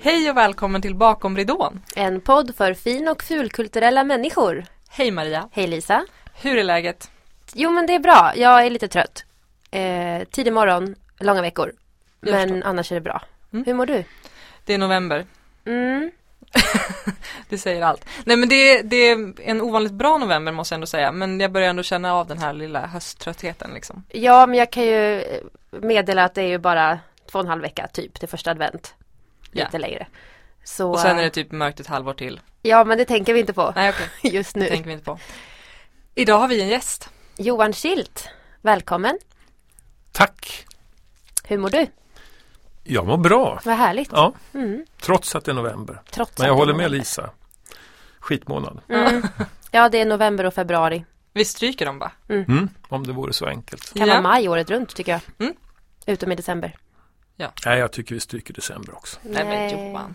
[0.00, 1.80] Hej och välkommen till Bakom ridån.
[1.96, 4.64] En podd för fin och fulkulturella människor.
[4.90, 5.48] Hej Maria.
[5.52, 6.06] Hej Lisa.
[6.42, 7.10] Hur är läget?
[7.54, 8.32] Jo men det är bra.
[8.36, 9.24] Jag är lite trött.
[9.70, 11.72] Eh, tidig morgon, långa veckor.
[12.20, 12.68] Jag men förstår.
[12.68, 13.22] annars är det bra.
[13.52, 13.64] Mm.
[13.64, 14.04] Hur mår du?
[14.64, 15.26] Det är november.
[15.64, 16.10] Mm.
[17.48, 18.04] Det säger allt.
[18.24, 21.12] Nej men det, det är en ovanligt bra november måste jag ändå säga.
[21.12, 24.04] Men jag börjar ändå känna av den här lilla hösttröttheten liksom.
[24.08, 25.40] Ja men jag kan ju eh,
[25.70, 26.98] meddela att det är ju bara
[27.30, 28.94] två och en halv vecka typ till första advent.
[29.50, 29.78] Lite Ja.
[29.78, 30.06] längre.
[30.64, 32.40] Så, Och sen är eh, det typ mörkt ett halvår till.
[32.62, 34.66] Ja men det tänker vi inte på Nej okej, just det nu.
[34.66, 35.18] tänker vi inte på.
[36.14, 37.08] Idag har vi en gäst.
[37.36, 38.28] Johan Schildt,
[38.62, 39.18] välkommen.
[40.12, 40.66] Tack!
[41.44, 41.86] Hur mår du?
[42.84, 43.60] Jag mår bra.
[43.64, 44.08] Vad härligt.
[44.12, 44.84] Ja, Mm.
[45.00, 46.02] trots att det är november.
[46.10, 46.90] Trots Men jag det håller med.
[46.90, 47.30] Lisa.
[48.18, 48.80] Skitmånad.
[48.88, 49.22] Mm.
[49.70, 51.04] Ja det är november och februari.
[51.32, 52.12] Vi stryker dem bara.
[52.28, 53.92] Mm, om det vore så enkelt.
[53.94, 54.12] Kan Ja.
[54.14, 55.20] vara maj året runt tycker jag.
[55.38, 55.54] Mm.
[56.06, 56.76] Utom i december.
[57.66, 59.18] Nej, jag tycker vi stryker december också.
[59.22, 60.14] Nej men Johan.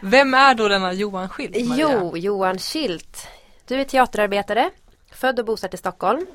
[0.00, 1.68] Vem är då denna Johan Schild?
[1.68, 1.90] Maria?
[1.92, 3.26] Jo, Johan Schildt.
[3.66, 4.70] Du är teaterarbetare,
[5.12, 6.26] född och bosatt i Stockholm.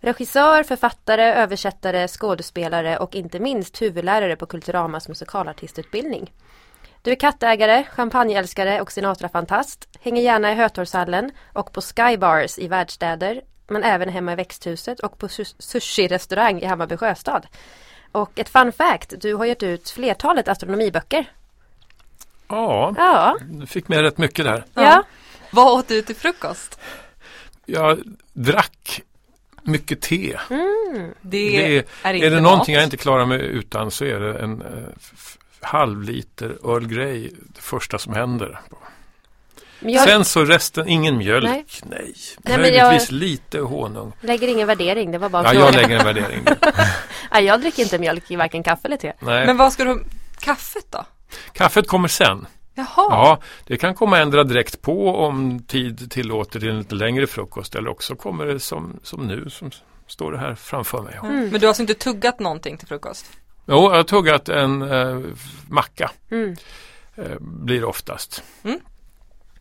[0.00, 6.32] Regissör, författare, översättare, skådespelare och inte minst huvudlärare på Kulturamas musikalartistutbildning.
[7.02, 9.88] Du är kattägare, champagneälskare och Sinatra-fantast.
[10.00, 13.42] Hänger gärna i Hötorgshallen och på Skybars i världsstäder.
[13.68, 17.46] Men även hemma i växthuset och på sus- sushi-restaurang i Hammarby sjöstad.
[18.12, 21.24] Och ett fun fact, du har gett ut flertalet astronomiböcker.
[22.48, 24.64] Ja, Ja, du fick med rätt mycket där.
[24.74, 25.02] ja.
[25.50, 26.78] Vad åt du till frukost?
[27.66, 27.98] Jag
[28.32, 29.02] drack
[29.62, 30.36] mycket te.
[30.50, 31.14] Mm.
[31.20, 32.80] Det, Det är, är inte är det någonting mat.
[32.80, 34.68] jag inte klarar mig utan så är det en eh,
[35.00, 38.60] f- halv liter Earl Grey, det första som händer.
[39.80, 41.64] Men jag Sen så resten, ingen mjölk, Nej.
[41.82, 42.14] nej.
[42.38, 44.12] men Möjligtvis lite honung.
[44.20, 45.82] lägger ingen värdering, det var bara Ja, en jag fråga.
[45.82, 46.44] lägger en värdering.
[47.30, 49.12] Nej, jag dricker inte mjölk i varken kaffe eller te.
[49.20, 49.46] Nej.
[49.46, 49.98] Men vad ska du ha?
[50.40, 51.04] Kaffet då?
[51.52, 52.46] Kaffet kommer sen.
[52.74, 52.86] Jaha.
[52.96, 57.74] Ja, det kan komma ändra direkt på om tid tillåter till en lite längre frukost
[57.74, 59.70] eller också kommer det som, som nu som
[60.06, 61.18] står det här framför mig.
[61.22, 61.40] Mm.
[61.40, 63.26] Men du har alltså inte tuggat någonting till frukost?
[63.66, 65.20] Jo, jag har tuggat en eh,
[65.68, 66.56] macka, Mm.
[67.14, 68.42] eh, blir oftast.
[68.64, 68.78] Mm.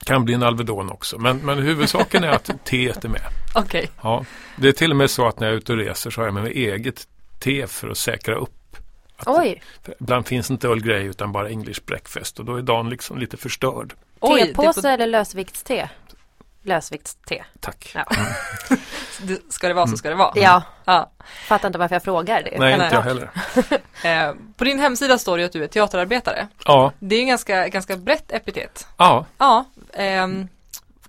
[0.06, 3.22] Kan bli en Alvedon också, men, men huvudsaken är att teet är med.
[3.56, 3.90] Okej.
[4.04, 6.22] Ja, det är till och med så att när jag är ute och reser så
[6.22, 7.08] har jag med mig eget
[7.42, 8.78] te för att säkra upp.
[9.18, 9.62] Att Oj,
[10.00, 13.38] Ibland finns inte Earl Grey utan bara English breakfast och då är dagen liksom lite
[13.38, 13.94] förstörd.
[14.20, 15.90] Oj, tepåse eller lösviktste?
[16.64, 17.46] Lösviktste.
[17.60, 17.92] Tack.
[17.96, 18.06] Ja.
[19.22, 20.32] det, ska det vara så ska det vara.
[20.36, 21.12] ja, Ja.
[21.48, 22.60] fattar inte varför jag frågar det.
[22.60, 22.86] Nej, nej.
[22.86, 23.30] inte jag heller.
[24.04, 26.48] Eh, på din hemsida står det ju att du är teaterarbetare.
[26.66, 28.88] Ja, Det är ju en ganska, ganska brett epitet.
[28.98, 29.66] ja, Ja.
[29.94, 30.48] ehm,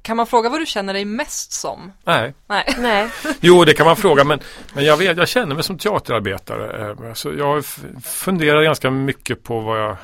[0.03, 1.93] kan man fråga vad du känner dig mest som?
[2.05, 2.35] nej.
[2.47, 2.75] Nej.
[2.79, 4.41] Nej, Jo, det kan man fråga, men,
[4.75, 6.91] men jag, vet, jag känner mig som teaterarbetare.
[6.91, 7.65] Eh, Alltså, jag
[8.05, 9.97] funderar ganska mycket på vad jag,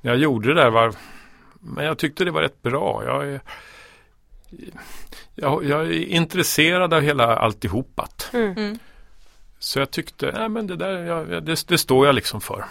[0.00, 0.70] när jag gjorde det där.
[0.70, 0.94] Var,
[1.60, 3.02] men jag tyckte det var rätt bra.
[3.06, 3.40] Jag är,
[5.34, 8.30] jag, jag är intresserad av hela alltihopat.
[8.32, 8.52] mm.
[8.52, 8.78] Mm.
[9.58, 12.64] Så jag tyckte, nej men det där, jag, det, det står jag liksom för.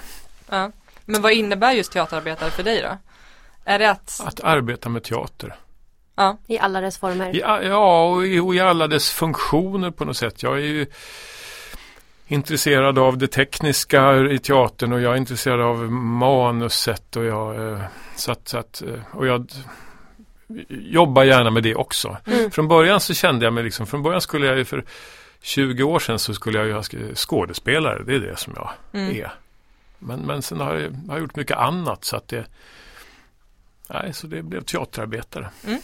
[0.50, 0.72] Ja.
[1.06, 2.98] Men vad innebär just teaterarbetare för dig då?
[3.66, 5.56] Är det att, Att arbeta med teater.
[6.16, 7.32] Ja, i alla dess former.
[7.34, 10.44] Ja, och i, och i alla dess funktioner på något sätt.
[10.44, 10.86] Jag är ju
[12.28, 17.80] intresserad av det tekniska i teatern och jag är intresserad av manuset och jag, eh,
[18.16, 19.52] så att, så att, eh, och jag
[20.70, 22.18] jobbar gärna med det också.
[22.26, 22.52] Mm.
[22.52, 24.86] Från början så kände jag mig liksom, från början skulle jag ju för
[25.42, 28.70] 20 år sedan så skulle jag ju ha sk- skådespelare, det är det som jag
[28.94, 29.16] mm.
[29.16, 29.34] är.
[30.00, 32.46] Men, men sen har jag, har jag gjort mycket annat så att det,
[33.90, 35.50] nej, så det blev teaterarbetare.
[35.68, 35.80] Mm.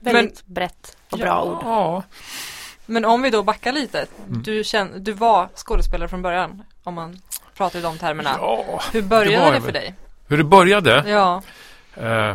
[0.00, 1.58] Väldigt brett och bra ja, ord.
[1.64, 2.02] Ja,
[2.86, 4.06] Men om vi då backar lite.
[4.28, 4.42] Mm.
[4.42, 6.62] Du, känn, du var skådespelare från början.
[6.84, 7.16] Om man
[7.56, 8.30] pratar i de termerna.
[8.40, 8.80] ja.
[8.92, 9.94] Hur det började var det, jag för dig?
[10.28, 11.04] Hur det började?
[11.06, 11.42] Ja,
[11.96, 12.34] Eh,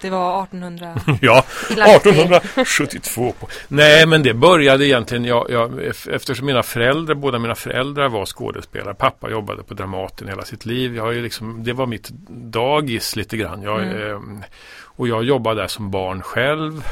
[0.00, 0.96] det var 1800.
[1.20, 1.44] ja,
[1.76, 2.10] Lagt till.
[2.12, 3.32] 1872.
[3.40, 3.48] På.
[3.68, 8.26] Nej, men det började egentligen, jag, jag, ef- eftersom mina föräldrar, båda mina föräldrar var
[8.26, 8.94] skådespelare.
[8.94, 10.96] Pappa jobbade på Dramaten hela sitt liv.
[10.96, 13.62] Jag har ju liksom, det var mitt dagis lite grann.
[13.62, 14.10] Jag, Mm.
[14.10, 14.18] eh,
[15.00, 16.84] och jag jobbade där som barn själv.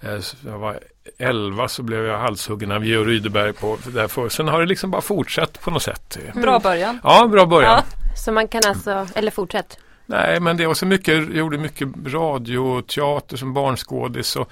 [0.00, 0.80] Eh, så jag var
[1.18, 4.28] 11 så blev jag halshuggen av Georg Rydeberg på därför.
[4.28, 6.18] Sen har det liksom bara fortsatt på något sätt.
[6.34, 7.00] Bra början.
[7.02, 7.72] Ja, bra början.
[7.72, 7.82] Ja.
[8.16, 9.78] Så man kan alltså, eller fortsätt.
[10.06, 14.50] Nej, men det var så mycket, jag gjorde mycket radio och teater som barnskådis och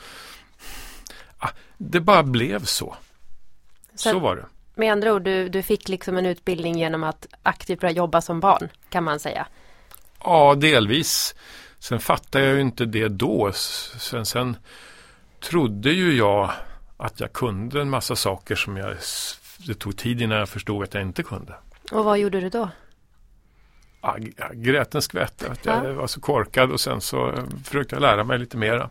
[1.38, 1.48] ah,
[1.78, 2.96] det bara blev så.
[3.94, 4.44] Så, Så- var det.
[4.74, 8.40] Med andra ord, du, du fick liksom en utbildning genom att aktivt börja jobba som
[8.40, 9.46] barn, kan man säga.
[10.24, 11.34] Ja, delvis.
[11.78, 13.52] Sen fattade jag ju inte det då.
[13.52, 14.56] Sen, sen
[15.40, 16.50] trodde ju jag
[16.96, 18.96] att jag kunde en massa saker som jag,
[19.66, 21.54] det tog tid innan jag förstod att jag inte kunde.
[21.92, 22.68] Och vad gjorde du då?
[24.02, 25.44] ja, jag grät en skvätt.
[25.50, 25.92] Att jag Ja.
[25.92, 28.90] var så korkad och sen så eh, försökte jag lära mig lite mera.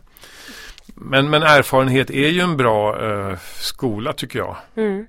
[0.94, 4.56] Men, men erfarenhet är ju en bra eh, skola tycker jag.
[4.74, 5.06] Mm.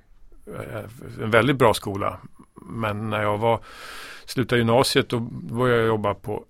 [0.48, 0.84] Eh,
[1.24, 2.18] en väldigt bra skola.
[2.62, 3.60] Men när jag var
[4.26, 6.46] slutade gymnasiet då började jag jobba på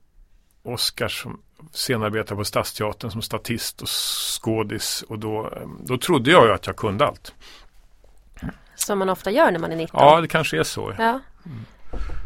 [0.67, 1.41] Oscars som
[1.71, 6.67] scenarbetare på Stadsteatern som statist och skådis och då, eh, då trodde jag ju att
[6.67, 7.33] jag kunde allt.
[8.75, 9.99] Som man ofta gör när man är 19.
[10.03, 10.93] Ja, det kanske är så.
[10.97, 11.19] Ja.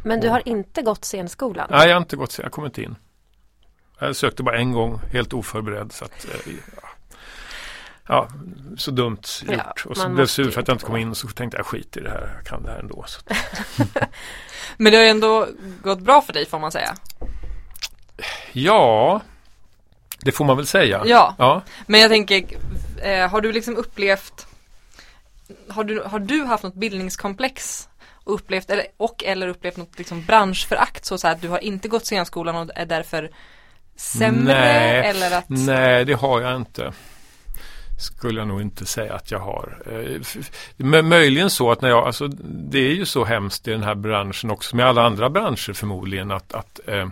[0.04, 1.68] Men du har inte gått scenskolan?
[1.72, 2.96] Nej, jag har inte gått, jag kom inte in.
[4.00, 5.92] Jag sökte bara en gång, helt oförberedd.
[5.92, 6.88] Så, att, eh, ja.
[8.08, 8.28] Ja,
[8.78, 9.86] så dumt Ja, gjort.
[9.86, 11.66] och så blev jag sur för att jag inte kom in och så tänkte jag
[11.66, 13.06] skit i det här, jag kan det här ändå.
[13.08, 13.22] Så.
[14.78, 15.48] Men det har ju ändå
[15.84, 16.96] gått bra för dig får man säga.
[18.52, 19.22] Ja,
[20.20, 21.02] det får man väl säga.
[21.06, 21.62] Ja, ja.
[21.88, 22.44] men jag tänker,
[23.02, 24.48] eh, har du liksom upplevt
[25.70, 27.90] har du, har du haft något bildningskomplex
[28.24, 31.88] och upplevt, eller, och eller upplevt något liksom branschförakt så, så att du har inte
[31.88, 33.32] gått scenskolan och är därför
[33.96, 36.94] sämre Nej, eller att Nej, det har jag inte.
[38.00, 39.84] Skulle jag nog inte säga att jag har.
[39.92, 40.22] Eh,
[40.78, 43.96] Men möjligen så att när jag, alltså det är ju så hemskt i den här
[43.96, 47.08] branschen också, med alla andra branscher förmodligen, att, att eh,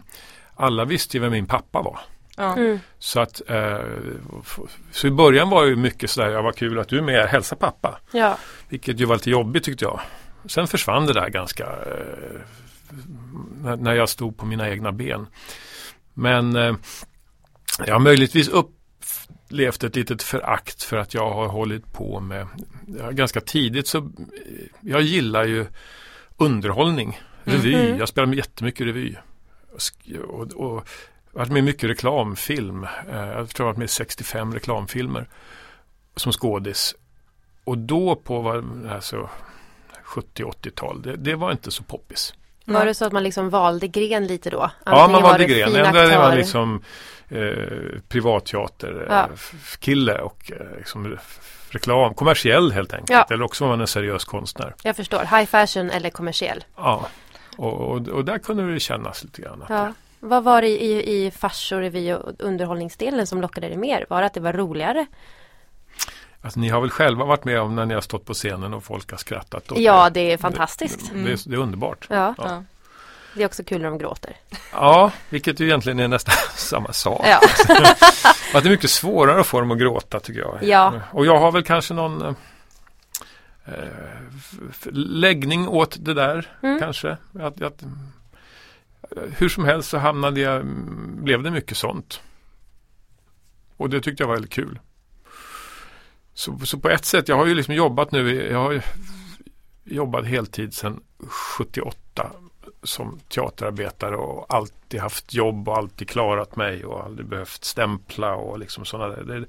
[0.59, 1.99] alla visste ju vem min pappa var.
[2.37, 2.55] ja.
[2.57, 2.79] Mm.
[2.99, 3.79] Så att, eh,
[4.91, 7.27] så i början var det ju mycket sådär, ja vad kul att du är med,
[7.27, 7.99] hälsa pappa.
[8.11, 8.37] Ja.
[8.69, 9.99] Vilket ju var lite jobbigt tyckte jag.
[10.45, 12.41] Sen försvann det där ganska eh,
[13.61, 15.27] när, när jag stod på mina egna ben.
[16.13, 16.75] Men eh,
[17.85, 22.47] jag har möjligtvis upplevt ett litet förakt för att jag har hållit på med,
[22.99, 24.03] ja, ganska tidigt så, eh,
[24.81, 25.65] jag gillar ju
[26.37, 27.97] underhållning, revy, Mhm.
[27.99, 29.15] jag spelar med jättemycket revy.
[30.27, 30.87] Och, och,
[31.31, 35.27] varit med i mycket reklamfilm, eh, jag tror jag har varit med i 65 reklamfilmer
[36.15, 36.95] som skådis.
[37.63, 39.29] Och då på alltså,
[40.05, 42.33] 70-80-tal, det, det var inte så poppis.
[42.65, 44.71] Var det så att man liksom valde gren lite då?
[44.85, 45.75] ja, man Antingen var valde det gren.
[45.75, 46.83] Ändå var aktör- liksom
[47.29, 49.23] eh, privatteater, Ja.
[49.23, 49.29] eh,
[49.79, 51.17] kille och eh, liksom,
[51.69, 53.09] reklam, kommersiell helt enkelt.
[53.09, 53.27] Ja.
[53.35, 54.75] Eller också var man en seriös konstnär.
[54.83, 56.63] Jag förstår, high fashion eller kommersiell.
[56.75, 57.07] Ja.
[57.59, 59.61] Och, och, och där kunde det kännas lite grann.
[59.61, 59.93] Att, Ja.
[60.19, 64.05] Vad var det i, i fars och revy och underhållningsdelen som lockade dig mer?
[64.09, 65.05] Var det att det var roligare?
[66.41, 68.83] Alltså, ni har väl själva varit med om när ni har stått på scenen och
[68.83, 69.63] folk har skrattat?
[69.75, 71.11] Ja, det är fantastiskt.
[71.13, 72.07] Det, det, är, det är underbart.
[72.09, 72.33] Ja, Ja.
[72.37, 72.63] Ja.
[73.33, 74.35] det är också kul när de gråter.
[74.73, 77.21] Ja, vilket ju egentligen är nästan samma sak.
[77.25, 77.39] Ja,
[78.61, 80.57] det är mycket svårare att få dem att gråta tycker jag.
[80.61, 80.93] Ja.
[81.11, 82.33] Och jag har väl kanske någon eh,
[84.91, 86.79] läggning åt det där Mm.
[86.79, 87.17] kanske.
[87.39, 87.83] Att, att,
[89.37, 90.65] hur som helst så hamnade jag,
[91.23, 92.21] blev det mycket sånt.
[93.77, 94.79] Och det tyckte jag var väldigt kul.
[96.33, 98.83] Så, så på ett sätt, jag har ju liksom jobbat nu, jag har
[99.83, 102.31] jobbat heltid sedan 78
[102.83, 108.59] som teaterarbetare och alltid haft jobb och alltid klarat mig och aldrig behövt stämpla och
[108.59, 109.23] liksom sådana där.
[109.23, 109.45] Det,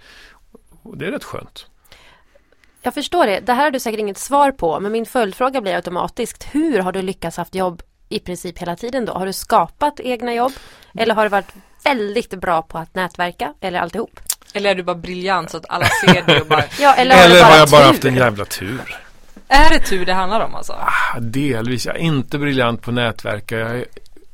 [0.83, 1.67] och det är rätt skönt.
[2.83, 3.41] Jag förstår det.
[3.41, 6.47] Det här har du säkert inget svar på, men min följdfråga blir automatiskt.
[6.53, 9.13] Hur har du lyckats haft jobb i princip hela tiden då?
[9.13, 10.53] Har du skapat egna jobb?
[10.99, 11.55] Eller har du varit
[11.85, 13.55] väldigt bra på att nätverka?
[13.61, 14.21] Eller alltihop?
[14.55, 17.25] Eller är du bara briljant så att alla ser dig och bara Ja, eller, har,
[17.25, 17.87] Eller du bara har jag bara tur?
[17.89, 18.97] haft en jävla tur?
[19.49, 20.73] Är det tur det handlar om alltså?
[20.73, 21.87] Ah, delvis.
[21.87, 23.59] Jag är inte briljant på nätverka.
[23.59, 23.85] Jag är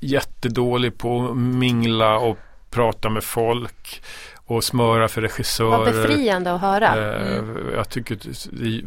[0.01, 2.39] jättedålig på att mingla och
[2.71, 4.03] prata med folk
[4.47, 5.71] och smöra för regissörer.
[5.71, 7.15] Vad befriande att höra.
[7.15, 8.17] Eh, Jag tycker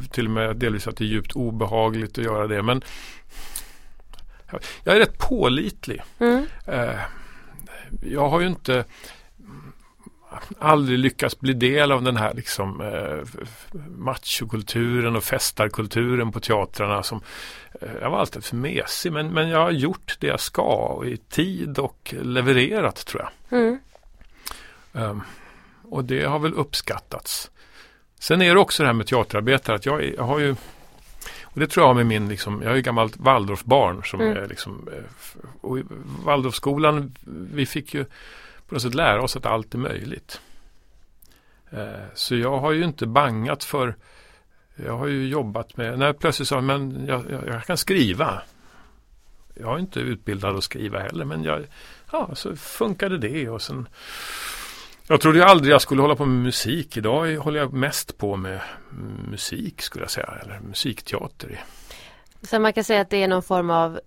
[0.09, 2.61] till och med delvis att det är djupt obehagligt att göra det.
[2.63, 2.81] Men
[4.83, 6.01] jag är rätt pålitlig.
[6.19, 6.45] Mm.
[6.65, 6.99] Eh,
[8.03, 8.85] Jag har ju inte
[10.59, 13.39] aldrig lyckats bli del av den här liksom eh,
[13.97, 17.03] machokulturen och festarkulturen på teatrarna.
[17.03, 17.21] Som,
[17.81, 21.17] eh, jag var alltid för mesig men, men jag har gjort det jag ska i
[21.17, 23.59] tid och levererat tror jag.
[23.59, 23.79] Mm.
[24.93, 25.21] Um,
[25.89, 27.51] och det har väl uppskattats.
[28.19, 30.55] Sen är det också det här med teaterarbetare att jag, jag har ju
[31.43, 34.37] och det tror jag har med min, liksom, jag är ju gammalt Waldorfbarn som Mm.
[34.37, 35.77] är liksom, eh, och
[36.25, 37.15] Waldorfskolan,
[37.53, 38.05] vi fick ju
[38.67, 40.41] på något sätt lära oss att allt är möjligt.
[41.71, 43.95] Eh, så jag har ju inte bangat för,
[44.75, 48.41] jag har ju jobbat med, när jag plötsligt sa men jag, jag, jag kan skriva.
[49.53, 51.65] Jag är inte utbildad att skriva heller men jag,
[52.11, 53.87] ja så funkade det och sen
[55.11, 56.97] jag trodde ju aldrig jag skulle hålla på med musik.
[56.97, 58.59] Idag håller jag mest på med
[59.29, 60.33] musik skulle jag säga.
[60.43, 61.63] Eller musikteater.
[62.41, 63.99] Så man kan säga att det är någon form av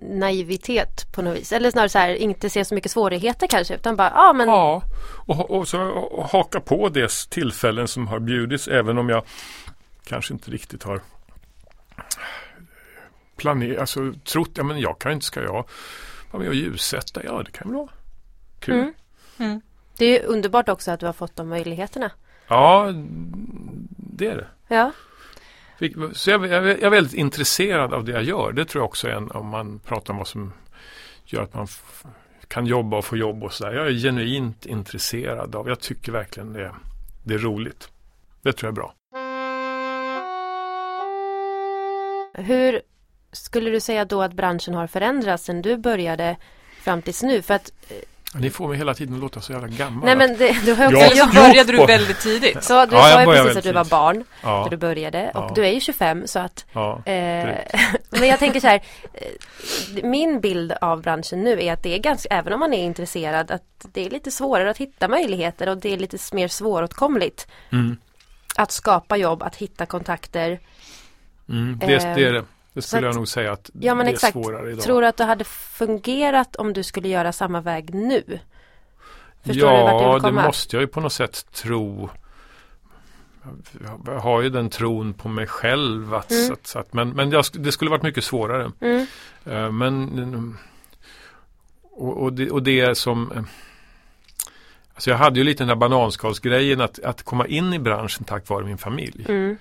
[0.00, 1.52] naivitet på något vis.
[1.52, 3.74] Eller snarare så här, inte se så mycket svårigheter kanske.
[3.74, 4.82] Utan bara, ja men Ja,
[5.26, 8.68] och, och så och haka på det tillfällen som har bjudits.
[8.68, 9.24] Även om jag
[10.04, 11.00] kanske inte riktigt har
[13.36, 15.68] planerat, alltså trott, ja men jag kan inte, ska jag
[16.30, 17.90] vara med och ljussätta, ja det kan väl vara
[18.60, 18.74] kul.
[18.74, 18.92] Mm.
[19.38, 19.60] Mm.
[19.98, 22.10] Det är ju underbart också att du har fått de möjligheterna.
[22.48, 22.92] Ja,
[23.96, 24.46] det är det.
[24.68, 24.92] Ja,
[26.12, 28.52] Så jag, jag, jag är väldigt intresserad av det jag gör.
[28.52, 30.52] Det tror jag också är en, om man pratar om vad som
[31.24, 31.68] gör att man
[32.48, 33.72] kan jobba och få jobb och sådär.
[33.72, 36.74] Jag är genuint intresserad av, jag tycker verkligen det,
[37.24, 37.88] det är roligt.
[38.42, 38.94] Det tror jag är bra.
[42.38, 42.82] hur
[43.32, 46.36] skulle du säga då att branschen har förändrats sedan du började
[46.82, 47.42] fram tills nu?
[47.42, 47.72] För att,
[48.34, 50.04] Ni får mig hela tiden att låta så jävla gammal.
[50.04, 52.64] nej men det, du har också så jo, började du väldigt tidigt.
[52.64, 55.30] Så du Ja, jag sa ju precis att du var barn ja, när du började
[55.34, 55.52] och Ja.
[55.54, 57.02] du är ju 25 så att ja.
[57.04, 57.12] eh,
[58.10, 58.80] Men jag tänker så här
[59.14, 62.84] eh, Min bild av branschen nu är att det är ganska, även om man är
[62.84, 67.46] intresserad att det är lite svårare att hitta möjligheter och det är lite mer svåråtkomligt
[67.72, 67.96] Mm,
[68.56, 70.60] att skapa jobb, att hitta kontakter.
[71.48, 72.44] mm, det, det är det.
[72.78, 74.32] Det skulle jag att- nog säga att Ja men det är exakt.
[74.32, 74.84] svårare idag.
[74.84, 78.38] Tror du att det hade fungerat om du skulle göra samma väg nu?
[79.42, 82.10] Förstår jag ja, det måste jag ju på något sätt tro.
[84.06, 86.14] Jag har ju den tron på mig själv.
[86.14, 86.52] Att, Mm.
[86.52, 88.70] att, att, men men jag, det skulle varit mycket svårare.
[88.80, 89.06] Mm.
[89.44, 90.56] Eh, Men
[91.82, 93.42] och, och, det, och det som eh,
[94.94, 98.48] Alltså jag hade ju lite den där bananskalsgrejen att, att komma in i branschen tack
[98.48, 99.24] vare min familj.
[99.28, 99.56] Mm.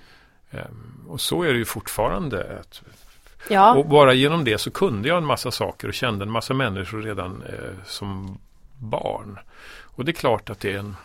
[0.52, 0.60] Eh,
[1.08, 2.60] Och så är det ju fortfarande.
[2.60, 2.82] Att,
[3.50, 6.54] Ja, och bara genom det så kunde jag en massa saker och kände en massa
[6.54, 8.38] människor redan eh, som
[8.78, 9.40] barn.
[9.84, 10.96] Och det är klart att det är en,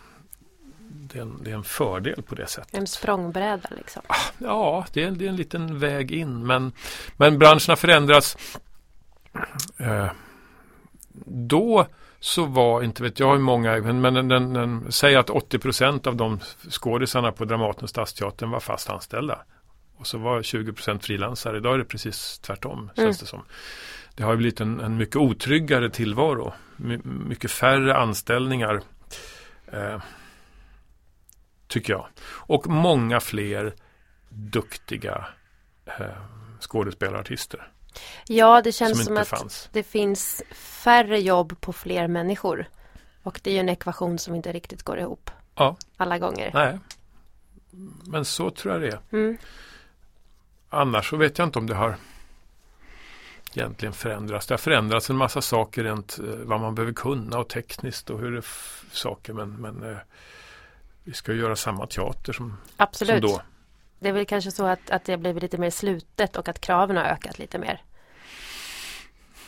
[0.79, 2.73] det är en, det är en fördel på det sättet.
[2.73, 4.01] en språngbräda liksom.
[4.37, 6.47] Ja, det är, det är en liten väg in.
[6.47, 6.71] Men,
[7.17, 8.37] men branschen har förändrats.
[9.77, 10.11] Eh,
[11.25, 11.85] då
[12.19, 15.59] så var, inte vet jag hur många, men, men den, den, den, säg att 80
[15.59, 19.39] procent av de skådisarna på Dramaten och Stadsteatern var fast anställda.
[19.97, 21.57] Och så var 20 procent frilansare.
[21.57, 23.09] Idag är det precis tvärtom, känns Mm.
[23.19, 23.45] det som.
[24.15, 26.53] Det har blivit en, en mycket otryggare tillvaro.
[26.77, 28.81] My, mycket färre anställningar.
[29.67, 30.01] Eh,
[31.67, 32.07] tycker jag.
[32.25, 33.73] Och många fler
[34.29, 35.27] duktiga
[35.85, 36.05] eh,
[36.59, 37.71] skådespelare och artister.
[38.27, 39.69] Ja, det känns som som att fanns.
[39.71, 42.65] det finns färre jobb på fler människor.
[43.23, 45.31] Och det är ju en ekvation som inte riktigt går ihop.
[45.55, 45.77] Ja.
[45.97, 46.51] Alla gånger.
[46.53, 46.79] Nej.
[48.05, 48.99] Men så tror jag det är.
[49.11, 49.37] Mm.
[50.73, 51.95] Annars så vet jag inte om det har
[53.53, 54.47] egentligen förändrats.
[54.47, 58.19] Det har förändrats en massa saker rent eh, vad man behöver kunna och tekniskt och
[58.19, 58.45] hur det
[58.91, 59.33] saker.
[59.33, 59.97] Men, men eh,
[61.03, 63.21] vi ska ju göra samma teater som, som Absolut.
[63.21, 63.41] då.
[63.99, 66.61] Det är väl kanske så att, att det har blivit lite mer slutet och att
[66.61, 67.81] kraven har ökat lite mer.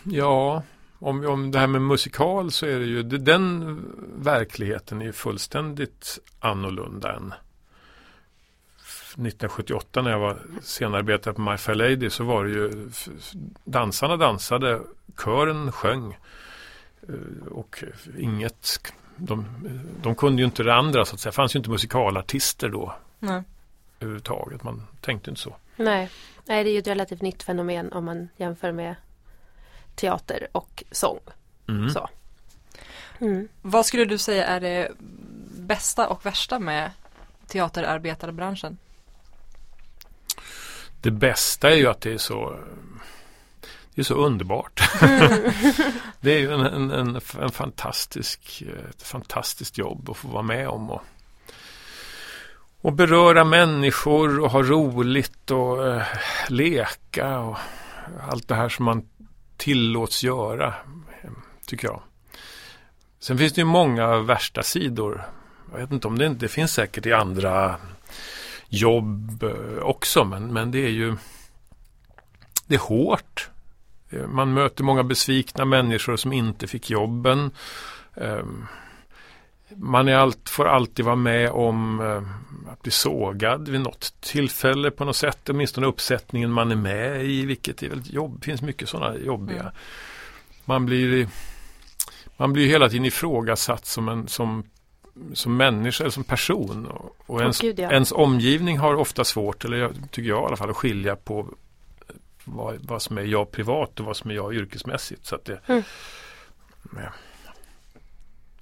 [0.04, 0.64] Ja,
[1.00, 3.80] om, om det här med musikal så är det ju den
[4.18, 7.34] verkligheten är ju fullständigt annorlunda än
[9.16, 12.90] 1978 när jag var scenarbetare på My Fair Lady så var det ju
[13.64, 14.82] dansarna dansade,
[15.24, 16.18] kören sjöng
[17.08, 17.84] eh, och
[18.18, 19.46] inget de,
[20.02, 21.32] de kunde ju inte det andra så att säga.
[21.32, 23.44] Det fanns ju inte musikalartister då Nej.
[24.00, 24.64] överhuvudtaget.
[24.64, 25.56] Man tänkte inte så.
[25.76, 26.10] Nej.
[26.46, 28.96] Nej, det är ju ett relativt nytt fenomen om man jämför med
[29.96, 31.20] teater och sång.
[31.68, 31.90] Mm.
[31.90, 32.10] Så.
[33.20, 33.48] Mm.
[33.62, 34.92] Vad skulle du säga är det
[35.58, 36.92] bästa och värsta med
[37.48, 38.78] teaterarbetarbranschen?
[41.06, 42.60] Det bästa är ju att det är så
[43.96, 44.82] det är så underbart.
[46.22, 50.68] det är ju en, en, en, en fantastisk, ett fantastiskt jobb att få vara med
[50.68, 50.90] om.
[50.90, 51.02] Och,
[52.82, 56.04] och beröra människor och ha roligt och eh,
[56.50, 57.58] leka och
[58.30, 59.10] allt det här som man
[59.58, 60.74] tillåts göra,
[61.66, 62.02] tycker jag.
[63.20, 65.26] Sen finns det ju många värsta sidor.
[65.72, 67.76] Jag vet inte om det, det finns säkert i andra
[68.70, 71.16] jobb eh, också, men, men det är ju
[72.68, 73.50] det är hårt.
[74.10, 77.52] Eh, Man möter många besvikna människor som inte fick jobben.
[78.16, 78.66] Ehm,
[79.76, 84.92] Man är allt, får alltid vara med om eh, att bli sågad vid något tillfälle
[84.92, 85.50] på något sätt.
[85.50, 88.40] Åtminstone uppsättningen man är med i, vilket är väldigt jobb.
[88.40, 89.62] Det finns mycket sådana jobbiga.
[89.62, 89.74] Mm.
[90.66, 91.28] Man blir
[92.38, 94.64] man blir hela tiden ifrågasatt som, en, som,
[95.34, 96.86] som människa eller som person.
[97.26, 97.92] Och, ens, gud, ja.
[97.92, 101.48] ens omgivning har ofta svårt, eller jag, tycker jag i alla fall, att skilja på
[102.44, 105.26] vad, vad som är jag privat och vad som är jag yrkesmässigt.
[105.26, 105.84] Så att, det, Mm.
[106.96, 107.14] ja.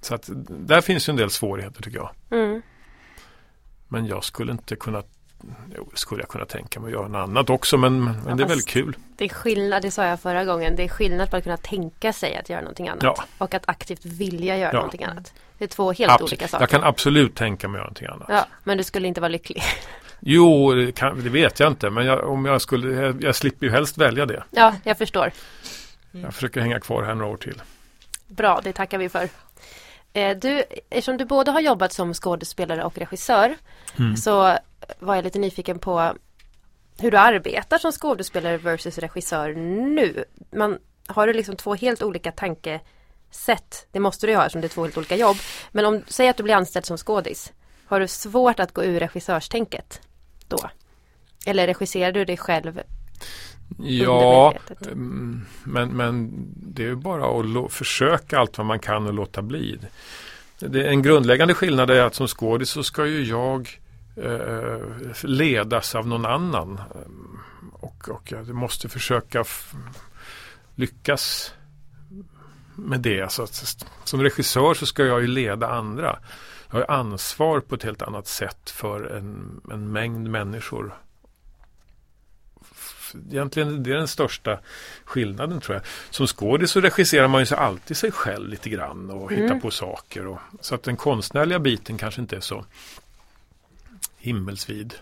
[0.02, 2.12] så att där finns ju en del svårigheter tycker jag.
[2.30, 2.62] Mm.
[3.88, 5.04] Men jag skulle inte kunna
[5.78, 8.36] Jo, det skulle jag kunna tänka mig att göra något annat också men, men Ja,
[8.36, 8.96] det är väldigt kul.
[9.18, 12.14] Det är skillnad, det sa jag förra gången, det är skillnad på att kunna tänka
[12.14, 13.24] sig att göra någonting annat Ja.
[13.38, 14.76] och att aktivt vilja göra Ja.
[14.76, 15.34] någonting annat.
[15.58, 16.32] Det är två helt Absolut.
[16.32, 16.62] olika saker.
[16.64, 18.28] Jag kan absolut tänka mig att göra någonting annat.
[18.30, 19.64] Ja, men du skulle inte vara lycklig.
[20.26, 23.66] Jo, det, kan, det vet jag inte men jag, om jag skulle, jag, jag slipper
[23.66, 24.44] ju helst välja det.
[24.52, 25.32] Ja, jag förstår.
[26.14, 26.24] Mm.
[26.26, 27.62] Jag försöker hänga kvar här några år till.
[28.28, 29.30] Bra, det tackar vi för.
[30.14, 33.56] Eh, Du, eftersom du både har jobbat som skådespelare och regissör
[34.00, 34.18] Mm.
[34.18, 34.58] så
[35.00, 36.14] var jag lite nyfiken på
[37.00, 39.54] hur du arbetar som skådespelare versus regissör
[39.96, 40.24] nu.
[40.56, 43.88] Man, har du liksom två helt olika tankesätt?
[43.92, 45.38] Det måste du ju ha eftersom det är två helt olika jobb.
[45.72, 47.54] Men om, säg att du blir anställd som skådis.
[47.86, 50.02] Har du svårt att gå ur regissörstänket
[50.48, 50.70] då?
[51.46, 52.82] Eller regisserar du dig själv
[53.80, 54.54] Ja,
[54.86, 59.42] mm, men, men det är bara att lo- försöka allt vad man kan och låta
[59.42, 59.80] bli.
[60.60, 63.80] Det, en grundläggande skillnad är att som skådis så ska ju jag
[65.24, 66.78] ledas av någon annan.
[66.96, 67.40] Ehm,
[67.74, 69.44] Och, och jag måste försöka
[70.76, 71.54] lyckas
[72.76, 73.22] med det.
[73.22, 73.48] Alltså
[74.04, 76.20] som regissör så ska jag ju leda andra.
[76.72, 80.94] Jag har ansvar på ett helt annat sätt för en, en mängd människor.
[83.32, 84.60] Egentligen det är den största
[85.06, 85.84] skillnaden tror jag.
[86.10, 89.44] Som skådis så regisserar man ju sig alltid sig själv lite grann och Mm.
[89.44, 90.28] hittar på saker.
[90.28, 92.66] Och, så att den konstnärliga biten kanske inte är så
[94.24, 94.94] himmelsvid.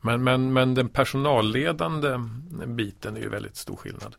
[0.00, 2.18] Men, men, men den personalledande
[2.66, 4.16] biten är ju väldigt stor skillnad.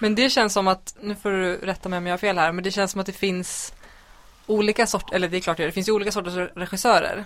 [0.00, 2.52] Men det känns som att, nu får du rätta mig om jag har fel här,
[2.52, 3.74] men det känns som att det finns
[4.46, 7.24] olika sorters, eller det är klart det, det finns ju olika sorters regissörer.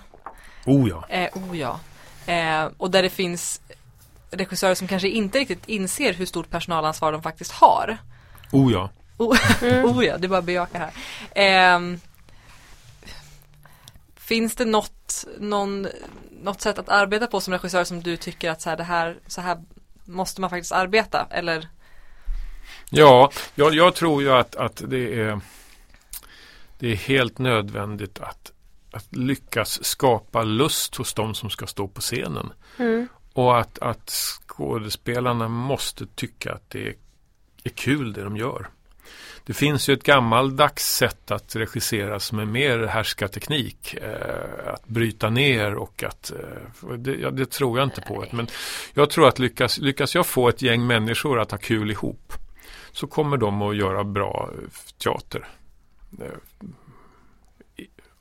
[0.65, 1.05] Oh ja.
[1.09, 1.79] Eh, oh ja.
[2.25, 3.61] Eh, och där det finns
[4.31, 7.97] regissörer som kanske inte riktigt inser hur stort personalansvar de faktiskt har.
[8.51, 8.89] Oh ja.
[9.17, 9.37] Oh,
[9.85, 10.91] oh ja, det är bara att bejaka här.
[11.35, 11.99] Ehm,
[14.29, 15.87] finns det något, någon,
[16.43, 19.17] något sätt att arbeta på som regissör som du tycker att så här, det här,
[19.27, 19.63] så här
[20.05, 21.27] måste man faktiskt arbeta?
[21.31, 21.67] Eller?
[22.89, 25.39] Ja, jag, jag tror ju att, att det, är,
[26.79, 28.51] det är helt nödvändigt att,
[28.91, 32.53] att lyckas skapa lust hos de som ska stå på scenen.
[32.77, 33.07] Mm.
[33.33, 36.95] Och att, att skådespelarna måste tycka att det är,
[37.63, 38.69] är kul det de gör.
[39.43, 43.93] Det finns ju ett gammaldags sätt att regissera som är mer härskarteknik.
[43.93, 48.25] Eh, att bryta ner och att, eh, det, ja, det tror jag inte på.
[48.31, 48.47] Men
[48.93, 52.33] jag tror att lyckas, lyckas jag få ett gäng människor att ha kul ihop
[52.91, 54.69] så kommer de att göra bra eh,
[55.03, 55.47] teater.
[56.21, 56.27] Eh,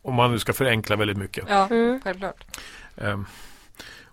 [0.02, 1.44] om man nu ska förenkla väldigt mycket.
[1.48, 2.00] Ja, Mm.
[2.04, 2.44] självklart.
[2.96, 3.26] Ehm,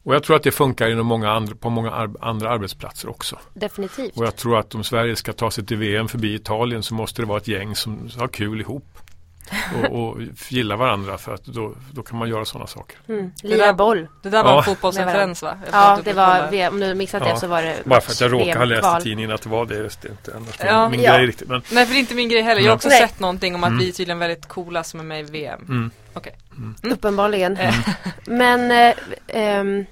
[0.06, 3.40] och jag tror att det funkar inom många andra, på många ar- andra arbetsplatser också.
[3.54, 4.18] Definitivt.
[4.18, 7.22] Och jag tror att om Sverige ska ta sig till VM förbi Italien så måste
[7.22, 8.86] det vara ett gäng som har kul ihop.
[9.90, 10.18] Och, och
[10.50, 12.98] gillar varandra för att då, då kan man göra sådana saker.
[13.08, 13.32] Mm.
[13.42, 14.08] Det Lira där- boll.
[14.24, 14.58] Det där var Ja.
[14.58, 15.58] en fotbollsreferens va?
[15.72, 16.74] Ja, det var, VM.
[16.74, 17.38] om du missat det Ja.
[17.38, 19.66] så var det Bara för att jag råkar ha läst i tidningen att det var
[19.66, 19.76] det.
[19.76, 20.90] Det är inte annars Ja.
[20.90, 21.18] min Ja.
[21.18, 21.48] grej riktigt.
[21.48, 22.62] Men, Nej för det är inte min grej heller.
[22.62, 23.00] Jag har också Nej.
[23.08, 23.80] sett någonting om att Mm.
[23.80, 25.66] vi är tydligen väldigt coola som är med i VM.
[25.70, 25.92] mm.
[26.84, 27.58] Uppenbarligen.
[27.58, 27.74] Mm.
[28.26, 28.96] Men eh,
[29.28, 29.86] ehm,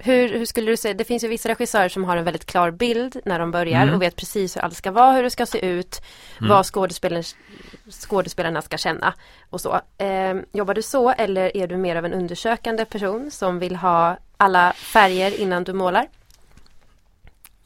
[0.00, 2.70] hur, hur skulle du säga, det finns ju vissa regissörer som har en väldigt klar
[2.70, 3.94] bild när de börjar Mm.
[3.94, 6.02] och vet precis hur allt ska vara, hur det ska se ut,
[6.38, 6.48] Mm.
[6.50, 7.24] vad skådespelaren,
[7.90, 9.14] skådespelarna ska känna
[9.50, 9.80] och så.
[9.98, 14.16] Ehm, jobbar du så eller är du mer av en undersökande person som vill ha
[14.36, 16.06] alla färger innan du målar?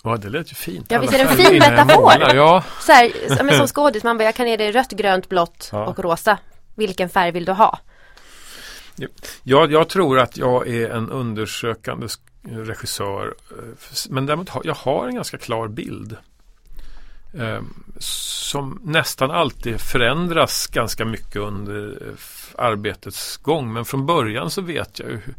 [0.04, 0.86] Ja, det lät ju fint.
[0.90, 2.12] Ja, visst är det en fin metafor?
[2.34, 3.12] Ja, Så här,
[3.44, 5.86] men som skådis, man bara, jag kan ge dig rött, grönt, blått Ja.
[5.86, 6.38] och rosa.
[6.74, 7.78] Vilken färg vill du ha?
[9.42, 12.06] Jag, jag tror att jag är en undersökande
[12.42, 13.34] regissör.
[13.50, 16.16] eh, Men däremot har jag har en ganska klar bild.
[17.34, 17.62] Eh,
[17.98, 22.14] som nästan alltid förändras ganska mycket under eh,
[22.64, 23.72] arbetets gång.
[23.72, 25.34] Men från början så vet jag hur,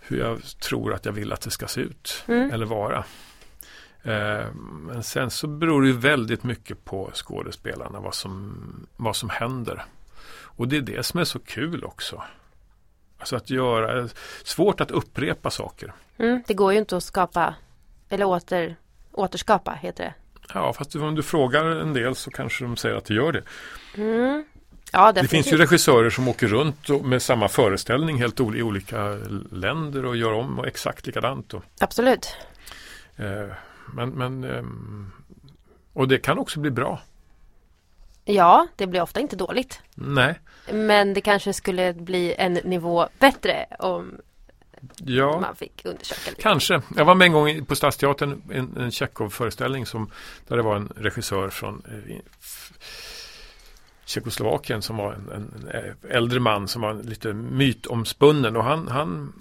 [0.00, 2.24] hur jag tror att jag vill att det ska se ut.
[2.26, 2.50] Mm.
[2.50, 3.04] Eller vara.
[4.02, 8.00] Eh, men sen så beror det väldigt mycket på skådespelarna.
[8.00, 8.56] Vad som,
[8.96, 9.84] vad som händer.
[10.60, 12.22] Och det är det som är så kul också.
[13.18, 14.08] Alltså att göra,
[14.44, 15.92] svårt att upprepa saker.
[16.18, 17.54] Mm, det går ju inte att skapa,
[18.08, 18.76] eller åter,
[19.12, 20.14] återskapa heter det.
[20.54, 23.42] Ja, fast om du frågar en del så kanske de säger att det gör det.
[23.94, 24.44] Mm.
[24.92, 29.18] Ja, Det finns ju regissörer som åker runt med samma föreställning helt i olika
[29.50, 31.54] länder och gör om och exakt likadant.
[31.54, 32.36] Och, Absolut.
[33.16, 33.46] eh,
[33.94, 35.12] men, men, ehm,
[35.92, 37.00] och det kan också bli bra.
[38.24, 39.80] Ja, det blir ofta inte dåligt.
[39.94, 40.40] Nej,
[40.72, 44.20] Men det kanske skulle bli en nivå bättre om
[44.96, 45.40] ja.
[45.40, 46.42] man fick undersöka lite.
[46.42, 46.82] Kanske.
[46.96, 50.10] Jag var med en gång på Stadsteatern, en, en Tjechov-föreställning som,
[50.48, 52.16] där det var en regissör från eh,
[54.04, 59.32] Tjeckoslovakien som var en, en, en äldre man som var lite mytomspunnen och han, han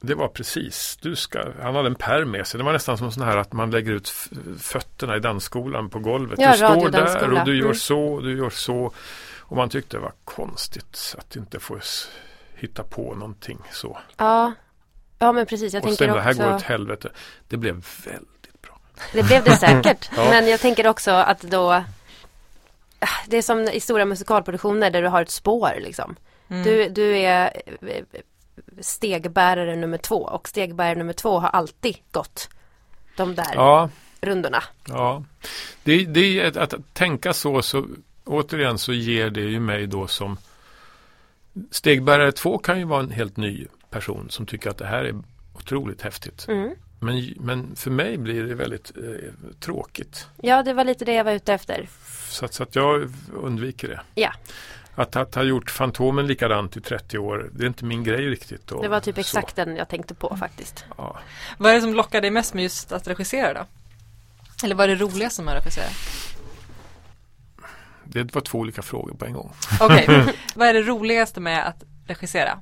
[0.00, 2.58] det var precis, du ska, han hade en pärm med sig.
[2.58, 4.08] Det var nästan som sån här att man lägger ut
[4.58, 6.38] fötterna i dansskolan på golvet.
[6.42, 7.74] Ja, du står där och du gör Mm.
[7.74, 8.92] så och du gör så.
[9.38, 11.80] Och man tyckte det var konstigt att inte få
[12.54, 13.98] hitta på någonting så.
[14.16, 14.52] Ja.
[15.18, 15.74] ja, men precis.
[15.74, 16.42] Jag och sen tänker det här också...
[16.42, 17.10] går åt helvete.
[17.48, 18.80] Det blev väldigt bra.
[19.12, 20.10] Det blev det säkert.
[20.16, 20.30] Ja.
[20.30, 21.84] Men jag tänker också att då ah,
[23.26, 26.16] Det är som i stora musikalproduktioner där du har ett spår liksom.
[26.48, 26.62] Mm.
[26.62, 28.04] Du, du är eh,
[28.80, 32.48] stegbärare nummer två och stegbärare nummer två har alltid gått
[33.16, 33.88] de där Ja,
[34.20, 34.62] rundorna.
[34.88, 35.24] ja.
[35.82, 37.86] Det, det är att, att tänka så, så
[38.24, 40.38] återigen så ger det ju mig då som
[41.70, 45.14] Stegbärare 2 kan ju vara en helt ny person som tycker att det här är
[45.54, 46.46] otroligt häftigt.
[46.48, 46.74] Mm.
[47.00, 50.26] Men, men för mig blir det väldigt eh, tråkigt.
[50.42, 51.88] Ja, det var lite det jag var ute efter.
[52.28, 54.00] Så så att jag undviker det.
[54.14, 54.32] Ja.
[55.00, 58.72] Att, att ha gjort Fantomen likadant i 30 år, det är inte min grej riktigt.
[58.72, 59.20] Och Det var typ så.
[59.20, 60.84] exakt den jag tänkte på faktiskt.
[60.96, 61.18] Ja.
[61.58, 63.66] Vad är det som lockar dig mest med just att regissera då?
[64.64, 65.88] Eller vad är det roligaste med att regissera?
[68.04, 69.52] Det var två olika frågor på en gång.
[69.80, 72.60] Okej, vad är det roligaste med att regissera?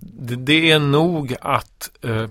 [0.00, 2.28] Det, det är nog att eh,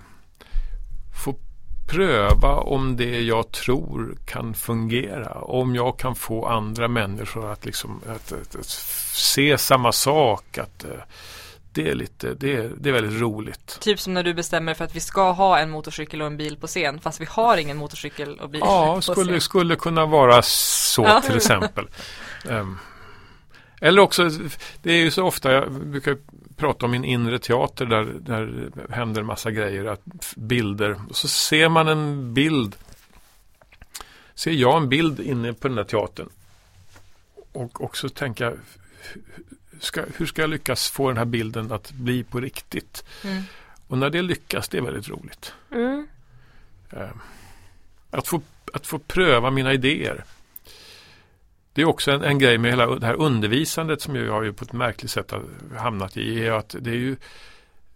[1.88, 5.32] pröva om det jag tror kan fungera.
[5.42, 10.58] Om jag kan få andra människor att, liksom, att, att, att se samma sak.
[10.58, 10.90] Att, eh,
[11.74, 13.78] det, är lite, det, är, det är väldigt roligt.
[13.82, 16.58] Typ som när du bestämmer för att vi ska ha en motorcykel och en bil
[16.58, 19.42] på scen fast vi har ingen motorcykel och bil Ja, på skulle, scen.
[19.42, 21.22] skulle kunna vara så Ja.
[21.22, 21.88] till exempel.
[22.50, 22.78] Ehm,
[23.82, 24.30] eller också,
[24.82, 26.18] det är ju så ofta, jag brukar
[26.58, 30.02] prata om min inre teater där, där händer en massa grejer, att
[30.36, 31.02] bilder.
[31.10, 32.76] Och så ser man en bild,
[34.36, 36.30] ser jag en bild inne på den där teatern.
[37.52, 38.58] Och, och så tänker jag,
[39.80, 43.04] ska, hur ska jag lyckas få den här bilden att bli på riktigt?
[43.24, 43.44] Mm.
[43.88, 45.54] Och när det lyckas, det är väldigt roligt.
[45.72, 46.08] Mm.
[46.90, 47.10] Eh,
[48.12, 48.42] Att få,
[48.74, 50.24] att få pröva mina idéer.
[51.78, 54.66] Det är också en, en grej med hela det här undervisandet som jag ju på
[54.66, 55.44] ett märkligt sätt har
[55.78, 56.46] hamnat i.
[56.46, 57.18] Är att det är ju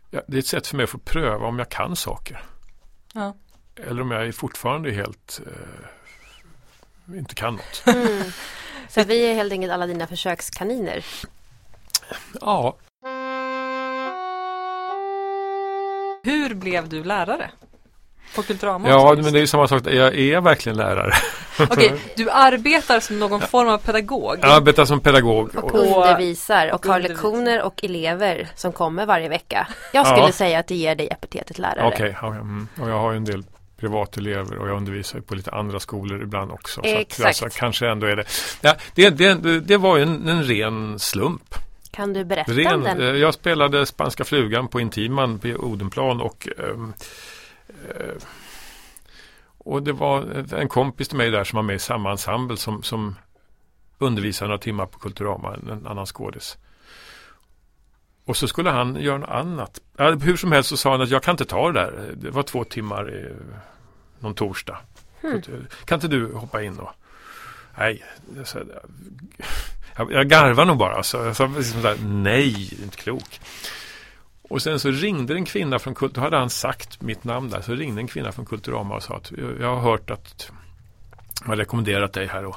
[0.10, 2.44] ja, det är ett sätt för mig att få pröva om jag kan saker.
[3.14, 3.36] Ja.
[3.76, 7.84] Eller om jag är fortfarande helt eh, inte kan något.
[7.86, 8.24] Mm.
[8.90, 11.06] Så vi är helt enkelt alla dina försökskaniner.
[12.42, 12.78] Ja,
[16.24, 17.52] Hur blev du lärare?
[18.36, 19.82] På Kulturama ja också, men det är ju samma sak.
[19.86, 21.14] Jag är verkligen lärare.
[21.60, 24.38] Okej, du arbetar som någon form av pedagog.
[24.42, 25.56] Jag arbetar som pedagog.
[25.56, 27.14] Och Och, undervisar och, har undervisar.
[27.14, 29.68] lektioner och elever som kommer varje vecka.
[29.94, 30.32] Jag skulle Ja.
[30.32, 31.88] säga att det ger dig epitetet lärare.
[31.88, 32.68] Okej, ja, mm.
[32.82, 33.44] och jag har ju en del
[33.80, 36.82] privatelever och jag undervisar på lite andra skolor ibland också.
[36.82, 37.20] Så Exakt.
[37.20, 38.24] att, alltså, kanske ändå är det.
[38.62, 41.56] Ja, det, det, det var ju en, en ren slump.
[41.92, 43.02] Kan du berätta om Ren, den?
[43.02, 46.66] eh, jag spelade Spanska flugan på Intiman på Odenplan och eh,
[49.58, 50.22] och det var
[50.54, 53.16] en kompis till mig där som var med i samma ensemble som, som
[53.98, 56.58] undervisade några timmar på Kulturama, en, annan skådis.
[58.26, 59.80] Och så skulle han göra något annat.
[60.22, 62.14] Hur som helst så sa han att jag kan inte ta det där.
[62.16, 63.34] Det var två timmar i,
[64.20, 64.78] någon torsdag.
[65.22, 65.42] Så,
[65.86, 66.90] Kan inte du hoppa in och
[67.78, 68.04] Nej,
[68.36, 68.60] jag, sa,
[69.96, 71.04] jag, jag garvar nog bara.
[71.04, 73.40] Så jag sa liksom så här, nej, inte klok.
[74.52, 77.62] Och sen så ringde en kvinna från Kulturama, då hade han sagt mitt namn där,
[77.62, 80.52] så ringde en kvinna från Kulturama och sa att jag har hört att
[81.42, 82.46] jag har rekommenderat dig här.
[82.46, 82.56] Och,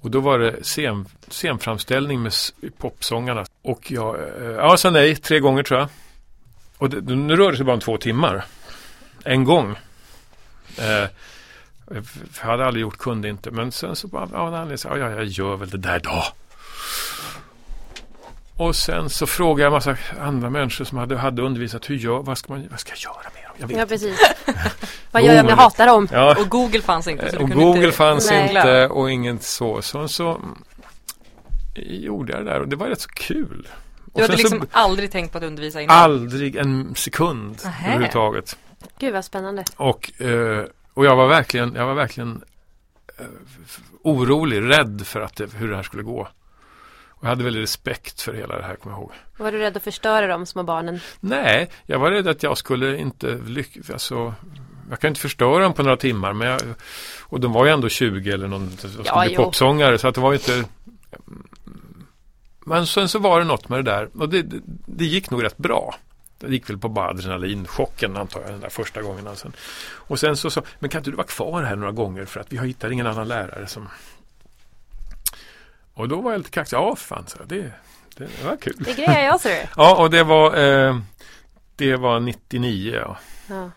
[0.00, 2.32] och då var det scen, scenframställning med
[2.78, 3.44] popsångarna.
[3.62, 5.88] Och jag, eh, ja, sa nej tre gånger tror jag.
[6.78, 8.44] Och det, nu rör det sig bara om två timmar.
[9.24, 9.76] En gång.
[10.78, 11.08] Eh,
[11.86, 12.04] jag
[12.40, 13.50] hade aldrig gjort, kunde inte.
[13.50, 16.00] Men sen så bara, av en anledning, så, ja, ja, jag gör väl det där
[16.00, 16.24] då.
[18.60, 22.22] Och sen så frågade jag en massa andra människor som hade, hade undervisat, hur gör,
[22.22, 23.52] vad, ska man, vad ska jag göra med dem?
[23.58, 23.94] Jag vet Ja, inte.
[23.94, 24.18] precis.
[25.12, 26.08] Vad gör jag om jag hatar dem?
[26.12, 27.30] Ja, Och Google fanns inte.
[27.30, 28.46] Så du och kunde Google inte fanns Nej.
[28.48, 29.82] inte och inget så.
[29.82, 30.40] Så, så
[31.74, 33.68] gjorde jag det där och det var rätt så kul.
[34.04, 35.96] Och Du hade liksom så, aldrig tänkt på att undervisa innan?
[35.96, 37.86] aldrig en sekund Nähä.
[37.86, 38.56] överhuvudtaget.
[38.98, 39.64] Gud vad spännande.
[39.76, 42.42] Och, eh, och jag var verkligen, jag var verkligen
[43.18, 43.24] eh,
[44.02, 46.28] orolig, rädd för att det, hur det här skulle gå.
[47.20, 49.12] Och jag hade väldigt respekt för hela det här, kommer jag ihåg.
[49.36, 51.00] Var du rädd att förstöra de små barnen?
[51.20, 53.90] Nej, jag var rädd att jag skulle inte lyckas.
[53.90, 54.34] Alltså,
[54.90, 56.32] jag kan inte förstöra dem på några timmar.
[56.32, 56.60] Men jag,
[57.20, 59.44] och de var ju ändå 20 eller någon, de skulle Ja, bli jo.
[59.44, 59.98] popsångare.
[59.98, 60.64] Så att det var ju inte...
[62.66, 64.08] Men sen så var det något med det där.
[64.18, 65.94] Och det, det, det gick nog rätt bra.
[66.38, 69.26] Det gick väl på bara adrenalinchocken antar jag den där första gången.
[69.26, 69.48] Alltså.
[69.92, 72.52] Och sen så sa men kan inte du vara kvar här några gånger för att
[72.52, 73.88] vi har hittat ingen annan lärare som...
[75.94, 76.76] Och då var jag lite kaxig.
[76.76, 77.72] Ja, fan, så det, det,
[78.16, 78.76] det var kul.
[78.78, 79.66] Det grejer jag ser du.
[79.76, 80.56] Ja, och det var,
[80.88, 80.98] eh,
[81.76, 82.92] det var 99.
[83.04, 83.16] Ja.
[83.48, 83.70] Ja.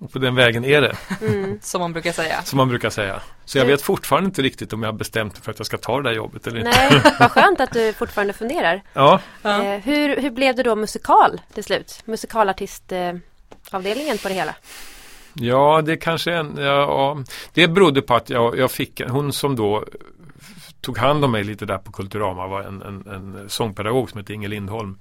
[0.00, 1.58] Och på den vägen är det, Mm.
[1.62, 2.42] Som man brukar säga.
[2.42, 3.20] som man brukar säga.
[3.44, 5.78] Så jag vet fortfarande inte riktigt om jag har bestämt mig för att jag ska
[5.78, 6.70] ta det där jobbet eller inte.
[6.90, 8.82] Nej, vad skönt att du fortfarande funderar.
[8.92, 9.64] Ja, Ja.
[9.64, 12.02] Eh, hur, hur blev du då musikal till slut?
[12.04, 12.92] Musikalartist?
[12.92, 13.12] Eh,
[13.70, 14.54] på det hela?
[15.32, 17.18] Ja, det kanske en, ja,
[17.54, 19.84] det berodde på att jag, jag fick, hon som då
[20.80, 24.32] tog hand om mig lite där på Kulturama var en, en, en sångpedagog som hette
[24.32, 24.98] Inger Lindholm.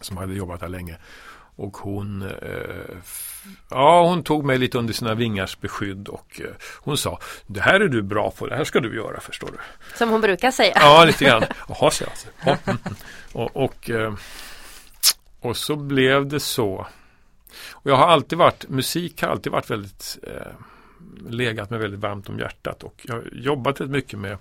[0.00, 0.96] Som hade jobbat där länge.
[1.56, 2.96] Och hon, eh,
[3.70, 7.80] ja, hon tog mig lite under sina vingars beskydd och eh, hon sa Det här
[7.80, 9.58] är du bra på, det här ska du göra förstår du.
[9.98, 10.72] Som hon brukar säga.
[10.74, 11.44] Ja, lite grann.
[11.68, 12.28] Jaha, så alltså.
[12.44, 12.56] Ja.
[13.32, 14.14] Och, och, eh,
[15.40, 16.86] och så blev det så.
[17.72, 20.52] Och jag har alltid varit, musik har alltid varit väldigt eh,
[21.28, 24.38] legat mig väldigt varmt om hjärtat och jag har jobbat rätt mycket med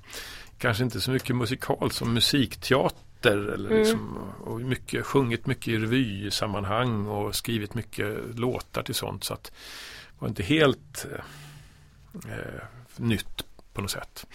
[0.61, 3.79] kanske inte så mycket musikal som musikteater eller Mm.
[3.79, 9.43] liksom, och mycket, sjungit mycket i revysammanhang och skrivit mycket låtar till sånt så att
[9.43, 12.63] det var inte helt eh, eh,
[12.97, 14.25] nytt på något sätt.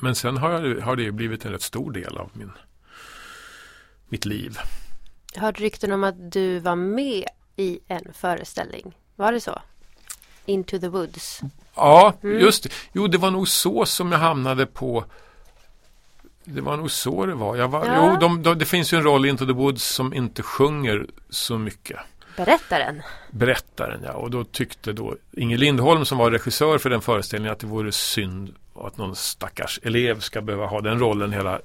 [0.00, 2.52] Men sen har, jag, har det blivit en rätt stor del av min,
[4.08, 4.58] mitt liv.
[5.34, 7.24] Jag hörde rykten om att du var med
[7.56, 8.96] i en föreställning.
[9.16, 9.60] Var det så?
[10.46, 11.40] Into the Woods.
[11.74, 12.40] Ja, Mm.
[12.40, 12.68] just det.
[12.92, 15.04] Jo, det var nog så som jag hamnade på
[16.44, 17.56] det var nog så det var.
[17.56, 18.10] Jag var Ja.
[18.12, 21.06] jo, de, de, det finns ju en roll i Into the Woods som inte sjunger
[21.30, 21.98] så mycket.
[22.36, 23.02] Berättaren.
[23.30, 24.12] Berättaren, ja.
[24.12, 27.92] Och då tyckte då Inger Lindholm som var regissör för den föreställningen att det vore
[27.92, 31.60] synd att någon stackars elev ska behöva ha den rollen hela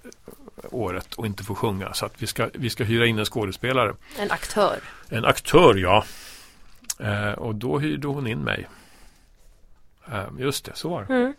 [0.71, 1.93] året och inte få sjunga.
[1.93, 3.93] Så att vi ska, vi ska hyra in en skådespelare.
[4.19, 4.79] En aktör.
[5.09, 6.03] En aktör, ja.
[7.01, 8.67] Eh, och då hyrde hon in mig.
[10.11, 11.13] Eh, just det, så var det.
[11.13, 11.33] Mm.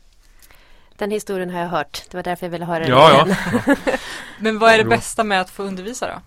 [0.96, 2.02] Den historien har jag hört.
[2.10, 3.36] Det var därför jag ville höra den Ja, igen.
[3.66, 3.76] ja.
[4.38, 6.20] Men vad är det bästa med att få undervisa då?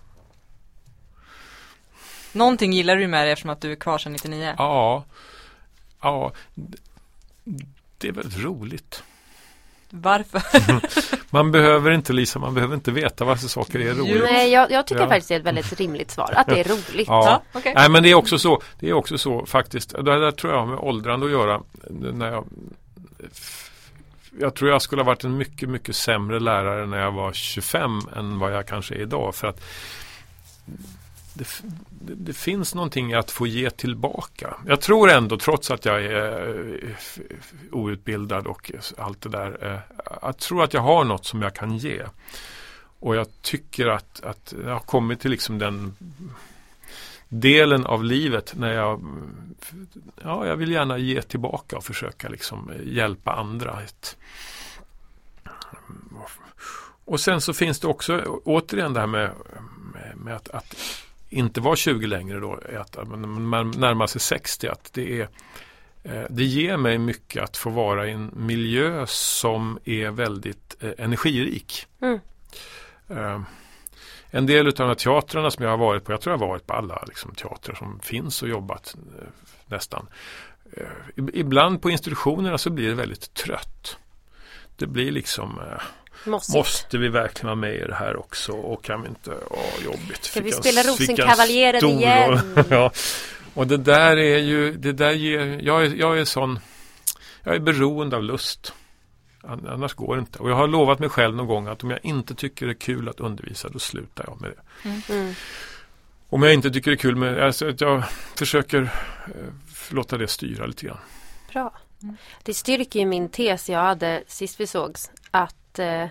[2.32, 4.54] Någonting gillar du med det eftersom att du är kvar sedan 99.
[4.58, 5.04] Ja,
[6.00, 6.32] ja.
[7.98, 9.02] Det är väldigt roligt.
[9.90, 10.42] Varför?
[11.30, 14.22] Man behöver inte Lisa, man behöver inte veta varför saker är roligt.
[14.22, 15.08] Nej, jag, jag tycker Ja.
[15.08, 16.32] faktiskt det är ett väldigt rimligt svar.
[16.36, 17.08] Att det är roligt.
[17.08, 17.42] Ja.
[17.52, 17.72] okej.
[17.76, 20.60] Nej men det är också så, det är också så faktiskt, det där tror jag
[20.60, 21.60] har med åldrande att göra.
[21.90, 22.44] När jag,
[24.40, 28.00] jag tror jag skulle ha varit en mycket, mycket sämre lärare när jag var 25
[28.16, 29.34] än vad jag kanske är idag.
[29.34, 29.60] För att
[31.36, 34.56] det, det, det finns någonting i att få ge tillbaka.
[34.66, 36.90] Jag tror ändå, trots att jag är eh,
[37.70, 39.78] outbildad och allt det där, eh,
[40.22, 42.02] jag tror att jag har något som jag kan ge.
[43.00, 45.94] Och jag tycker att, att jag har kommit till liksom den
[47.28, 49.04] delen av livet när jag
[50.22, 53.78] ja, jag vill gärna ge tillbaka och försöka liksom eh, hjälpa andra.
[57.04, 59.30] Och sen så finns det också återigen det här med,
[59.94, 60.76] med, med att, att
[61.28, 65.28] inte vara 20 längre då, att man närmar sig 60, att det är
[66.02, 70.90] eh, det ger mig mycket att få vara i en miljö som är väldigt eh,
[70.98, 71.86] energirik.
[72.00, 72.20] Mm.
[73.08, 73.40] Eh,
[74.30, 76.48] en del av de här teatrarna som jag har varit på, jag tror jag har
[76.48, 78.96] varit på alla liksom, teatrar som finns och jobbat
[79.66, 80.06] nästan.
[81.16, 83.98] Ib- ibland på institutionerna så blir det väldigt trött.
[84.76, 85.60] Det blir liksom
[86.24, 86.56] Mossigt.
[86.56, 90.24] Måste vi verkligen ha med i det här också och kan vi inte, åh jobbigt.
[90.24, 92.40] Ska vi spela fick en Rosenkavaljerer stor igen?
[92.70, 92.92] ja.
[93.54, 96.58] Och det där är ju, det där ger, jag är, jag är sån,
[97.42, 98.72] jag är beroende av lust.
[99.42, 100.38] An- Annars går det inte.
[100.38, 102.74] Och jag har lovat mig själv någon gång att om jag inte tycker det är
[102.74, 105.12] kul att undervisa då slutar jag med det.
[105.14, 105.34] Mm.
[106.28, 108.02] Om jag inte tycker det är kul med, alltså att jag
[108.36, 109.30] försöker eh,
[109.90, 110.98] låta det styra lite grann.
[111.52, 111.72] Bra.
[112.02, 112.16] Mm.
[112.42, 115.10] Det styrker ju min tes jag hade sist vi sågs.
[115.30, 116.06] Att eh,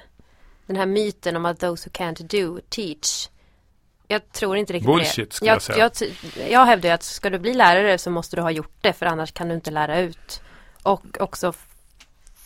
[0.65, 3.30] den här myten om att those who can't do teach.
[4.08, 5.45] Jag tror inte riktigt Bullshit, det.
[5.45, 5.62] jag.
[5.78, 6.12] Jag, ty-
[6.49, 9.32] jag hävdar att ska du bli lärare så måste du ha gjort det för annars
[9.32, 10.41] kan du inte lära ut.
[10.84, 11.54] Och också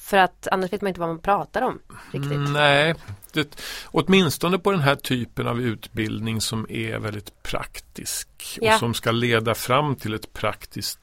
[0.10, 1.80] för att annars vet man inte vad man pratar om
[2.12, 2.32] riktigt.
[2.32, 2.95] Mm, nej,
[3.34, 8.28] det, åtminstone på den här typen av utbildning som är väldigt praktisk
[8.62, 8.74] Ja.
[8.74, 11.00] och som ska leda fram till ett praktiskt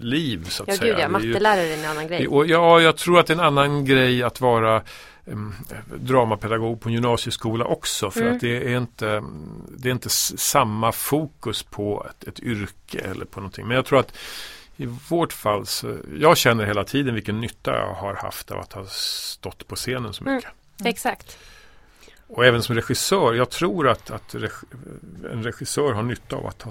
[0.00, 0.92] liv så att Ja säga.
[0.94, 2.28] gud ja, mattelärare är en annan grej.
[2.28, 4.82] och ja, jag tror att det är en annan grej att vara
[5.24, 5.54] um,
[5.96, 8.10] dramapedagog på en gymnasieskola också.
[8.10, 8.34] För Mm.
[8.34, 9.22] att det är inte,
[9.76, 13.66] det är inte samma fokus på ett, ett yrke eller på någonting.
[13.66, 14.12] Men jag tror att
[14.76, 18.72] i vårt fall så, jag känner hela tiden vilken nytta jag har haft av att
[18.72, 20.34] ha stått på scenen så Mm.
[20.36, 20.50] mycket.
[20.84, 21.38] Exakt.
[22.26, 24.50] Och även som regissör, jag tror att, att reg,
[25.32, 26.70] en regissör har nytta av att ha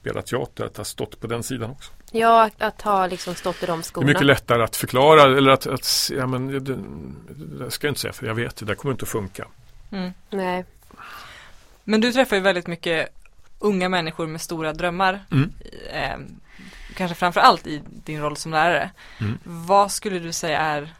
[0.00, 1.92] spelat teater, att ha stått på den sidan också.
[2.12, 4.06] Ja, att, att ha liksom stått i de Det är skorna.
[4.06, 8.12] mycket lättare att förklara eller att, att ja, men, det, det ska jag inte säga
[8.12, 9.46] för jag vet det, det kommer inte att funka.
[9.92, 10.10] Mm.
[10.30, 10.64] Nej.
[11.84, 13.08] Men du träffar ju väldigt mycket
[13.58, 15.24] unga människor med stora drömmar.
[15.30, 15.52] Mm.
[17.00, 18.90] Kanske framför allt i din roll som lärare.
[19.20, 19.38] Mm.
[19.44, 20.94] Vad skulle du säga är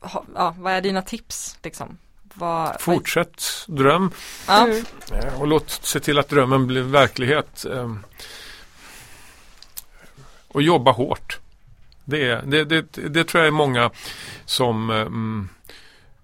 [0.00, 1.98] ha, ja, Vad är dina tips liksom?
[2.34, 2.80] vad...
[2.80, 4.10] Fortsätt dröm
[4.48, 4.64] Ja.
[4.66, 4.84] Mm.
[5.12, 7.64] eh, och låt se till att drömmen blir verklighet.
[7.64, 7.94] eh,
[10.48, 11.38] Och jobba hårt.
[12.04, 13.90] Det, är, det, det, det tror jag är många
[14.44, 15.48] som, eh, mm,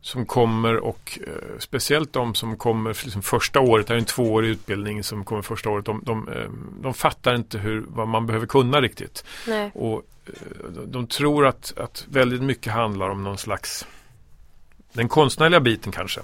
[0.08, 4.48] som kommer och eh, speciellt de som kommer liksom första året, det är en tvåårig
[4.50, 6.48] utbildning som kommer första året, de, de, eh,
[6.82, 9.24] de fattar inte hur, vad man behöver kunna riktigt.
[9.46, 9.70] Nej.
[9.74, 10.32] Och eh,
[10.74, 13.86] de- de tror att, att väldigt mycket handlar om någon slags
[14.92, 16.20] den konstnärliga biten kanske.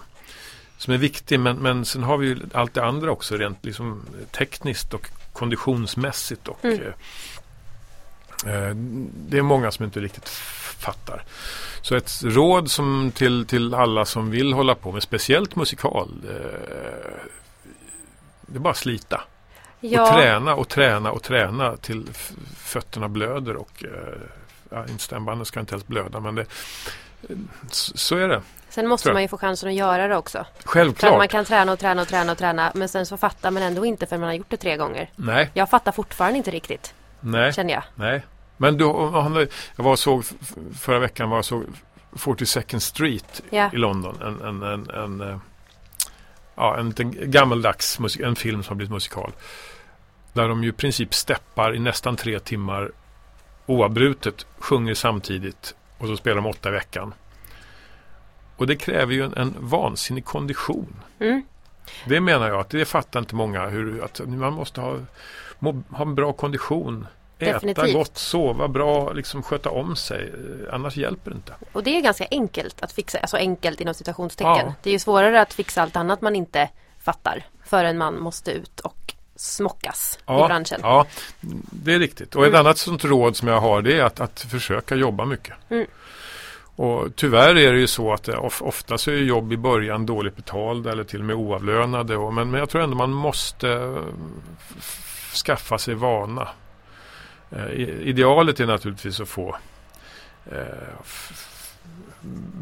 [0.78, 4.02] Som är viktig men, men sen har vi ju allt det andra också rent liksom
[4.30, 6.48] tekniskt och konditionsmässigt.
[6.48, 6.92] Och, Mm.
[8.46, 8.74] Eh,
[9.28, 10.28] det är många som inte riktigt
[10.78, 11.22] fattar.
[11.82, 16.10] Så ett råd som till, till alla som vill hålla på med speciellt musikal.
[16.28, 17.24] Eh,
[18.46, 19.16] det är bara att slita.
[19.16, 19.24] Och
[19.90, 22.08] Ja, träna och träna och träna till
[22.56, 24.20] fötterna blöder och eh,
[24.70, 26.46] ja, stämbanden ska inte helst blöda men det,
[27.70, 28.42] så, är det.
[28.68, 30.46] sen måste man ju få chansen att göra det också.
[30.58, 31.18] För Självklart.
[31.18, 33.84] man kan träna och träna och träna och träna men sen så fattar man ändå
[33.86, 35.10] inte för man har gjort det tre gånger.
[35.16, 37.82] Nej, Jag fattar fortfarande inte riktigt, nej, känner jag.
[37.94, 38.22] nej.
[38.56, 40.24] Men du, han- jag var såg
[40.78, 41.64] förra veckan var jag såg
[42.12, 43.70] 42nd Street Ja.
[43.72, 44.18] i London.
[44.22, 45.38] En, en, en, en, eh,
[46.54, 49.32] ja, en liten gammeldags musik, en film som har blivit musikal.
[50.32, 52.90] Där de ju i princip steppar i nästan tre timmar
[53.66, 57.14] oavbrutet, sjunger samtidigt och så spelar de åtta i veckan.
[58.56, 60.96] Och det kräver ju en, en vansinnig kondition.
[61.18, 61.42] Mm.
[62.06, 64.98] Det menar jag att det fattar inte många hur att man måste ha,
[65.58, 67.06] må, ha en bra kondition.
[67.38, 67.92] Äta Definitivt.
[67.92, 70.32] gott, sova bra, liksom sköta om sig.
[70.68, 71.52] Eh, Annars hjälper det inte.
[71.72, 74.66] Och det är ganska enkelt att fixa, alltså enkelt inom citationstecken.
[74.66, 74.74] Ja.
[74.82, 76.68] Det är ju svårare att fixa allt annat man inte
[77.02, 80.80] fattar förrän man måste ut och smockas i branschen.
[80.82, 81.06] Ja,
[81.72, 82.34] det är riktigt.
[82.34, 82.60] Och ett Mm.
[82.60, 85.54] annat sånt råd som jag har det är att, att försöka jobba mycket.
[85.68, 85.86] Mm.
[86.76, 90.36] Och tyvärr är det ju så att of, ofta så är jobb i början dåligt
[90.36, 92.16] betalda eller till och med oavlönade.
[92.16, 94.02] Och, men, men jag tror ändå man måste eh,
[95.44, 96.48] skaffa sig vana.
[97.56, 97.70] Eh,
[98.08, 99.56] idealet är naturligtvis att få
[100.52, 100.58] eh,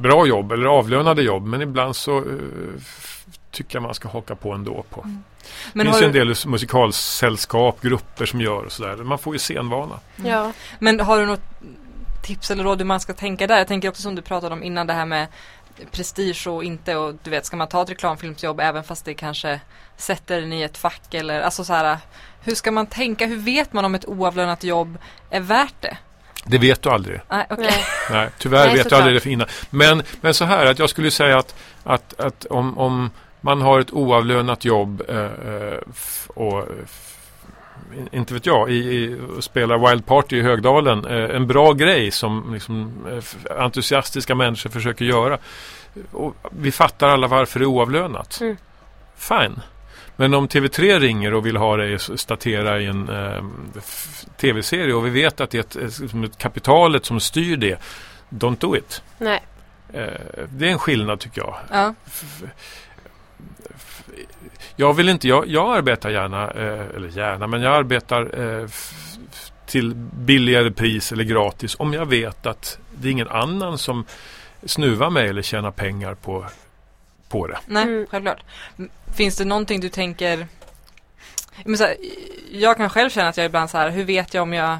[0.00, 1.46] bra jobb eller avlönade jobb.
[1.46, 2.24] Men ibland så eh,
[3.50, 5.06] tycker jag man ska haka på ändå på.
[5.72, 8.96] Men Det finns ju en du, del musikalsällskap, grupper som gör och sådär.
[8.96, 10.00] Man får ju scenvana.
[10.24, 10.52] Ja.
[10.78, 11.44] men har du något
[12.22, 13.58] tips eller råd hur man ska tänka där?
[13.58, 15.26] Jag tänker också som du pratade om innan det här med
[15.90, 19.60] prestige och inte och du vet ska man ta ett reklamfilmsjobb även fast det kanske
[19.96, 21.98] sätter en i ett fack eller alltså så här
[22.44, 23.26] hur ska man tänka?
[23.26, 24.98] Hur vet man om ett oavlönat jobb
[25.30, 25.96] är värt det?
[26.44, 27.20] Det vet du aldrig.
[27.30, 27.84] Nej, okej.
[28.10, 28.28] Nej.
[28.38, 29.48] Tyvärr Nej, vet du aldrig det för innan.
[29.70, 31.54] Men, men så här att jag skulle säga att,
[31.84, 35.78] att, att om, om man har ett oavlönat jobb eh, eh,
[36.28, 37.11] och f-
[38.12, 41.04] inte vet jag, i, i, spelar Wild Party i Högdalen.
[41.04, 45.38] Eh, en bra grej som liksom, eh, entusiastiska människor försöker göra.
[46.12, 48.40] Och vi fattar alla varför det är oavlönat.
[48.40, 48.56] Mm.
[49.16, 49.60] Fine.
[50.16, 53.44] Men om TV3 ringer och vill ha dig statera i en eh,
[54.36, 57.78] tv-serie och vi vet att det är ett, ett, som ett kapitalet som styr det.
[58.30, 59.02] Don't do it.
[59.18, 59.42] Nej.
[59.92, 61.56] Eh, det är en skillnad tycker jag.
[61.70, 61.94] Ja.
[64.76, 68.68] Jag vill inte, jag, jag arbetar gärna, eh, eller gärna, men jag arbetar eh,
[69.66, 74.04] till billigare pris eller gratis om jag vet att det är ingen annan som
[74.66, 76.46] snuvar mig eller tjänar pengar på,
[77.28, 77.58] på det.
[77.66, 78.06] Nej, Mm.
[78.10, 78.40] självklart.
[79.16, 80.46] Finns det någonting du tänker
[81.64, 81.96] men så här,
[82.50, 84.78] Jag kan själv känna att jag ibland så här, hur vet jag om jag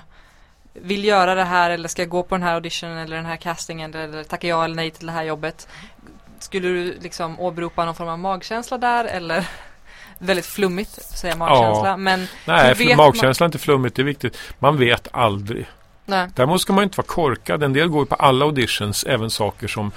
[0.73, 3.37] vill göra det här eller ska jag gå på den här auditionen eller den här
[3.37, 5.69] castingen eller, eller tacka ja eller nej till det här jobbet.
[6.39, 9.49] Skulle du liksom åberopa någon form av magkänsla där eller
[10.23, 11.97] väldigt flummigt säga magkänsla Ja.
[11.97, 14.39] men Nej, för vet magkänslan är inte flummigt, det är viktigt.
[14.59, 15.67] Man vet aldrig.
[16.05, 16.29] nej.
[16.35, 17.63] Däremot ska man inte vara korkad.
[17.63, 19.93] En del går ju på alla auditions, även saker som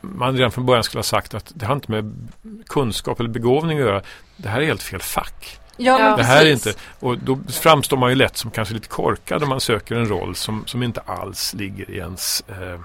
[0.00, 2.28] man redan från början skulle ha sagt att det har inte med
[2.68, 4.02] kunskap eller begåvning att göra.
[4.36, 5.56] Det här är helt fel fack.
[5.76, 6.66] Ja, Det här är precis.
[6.66, 10.08] inte, och då framstår man ju lätt som kanske lite korkad om man söker en
[10.08, 12.80] roll som, som inte alls ligger i ens eh,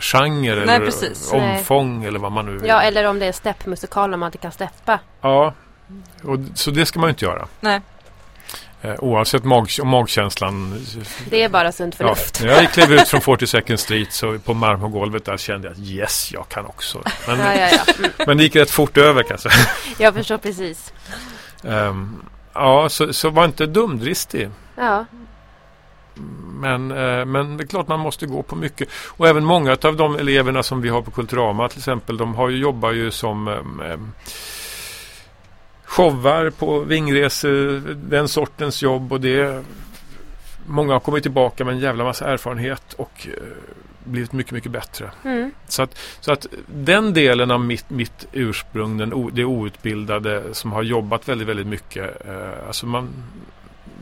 [0.00, 1.32] genre Nej, eller precis.
[1.32, 2.68] omfång eller vad man nu vill.
[2.68, 5.00] Ja, eller om det är steppmusikal om man inte kan steppa.
[5.20, 5.54] Ja,
[6.22, 7.48] och, så det ska man ju inte göra.
[7.60, 7.80] Nej.
[8.82, 10.86] Eh, oavsett mag, om magkänslan.
[11.30, 12.40] Det är bara sunt Ja, förnuft.
[12.42, 16.32] när jag klev ut från 42nd Street så på marmorgolvet där kände jag att yes,
[16.32, 17.02] jag kan också.
[17.26, 17.92] Men, Ja, ja, ja.
[17.98, 18.10] Mm.
[18.26, 19.48] men det gick rätt fort över kanske.
[19.98, 20.92] Jag förstår precis.
[21.64, 22.22] Ehm,
[22.52, 24.48] ja, så, så var inte dumdristig.
[24.76, 25.04] Ja,
[26.60, 28.88] Men, eh, men det är klart man måste gå på mycket.
[29.06, 32.48] Och även många av de eleverna som vi har på Kulturama till exempel, de har
[32.48, 34.12] ju, jobbar ju som um, um,
[35.88, 39.64] showar på vingresor, den sortens jobb och det
[40.70, 43.42] Många har kommit tillbaka med en jävla massa erfarenhet och eh,
[44.04, 45.10] blivit mycket, mycket bättre.
[45.24, 45.50] Mm.
[45.68, 50.72] Så att, så att den delen av mitt, mitt ursprung, den, o- det outbildade som
[50.72, 52.26] har jobbat väldigt, väldigt mycket.
[52.26, 53.08] Eh, alltså man,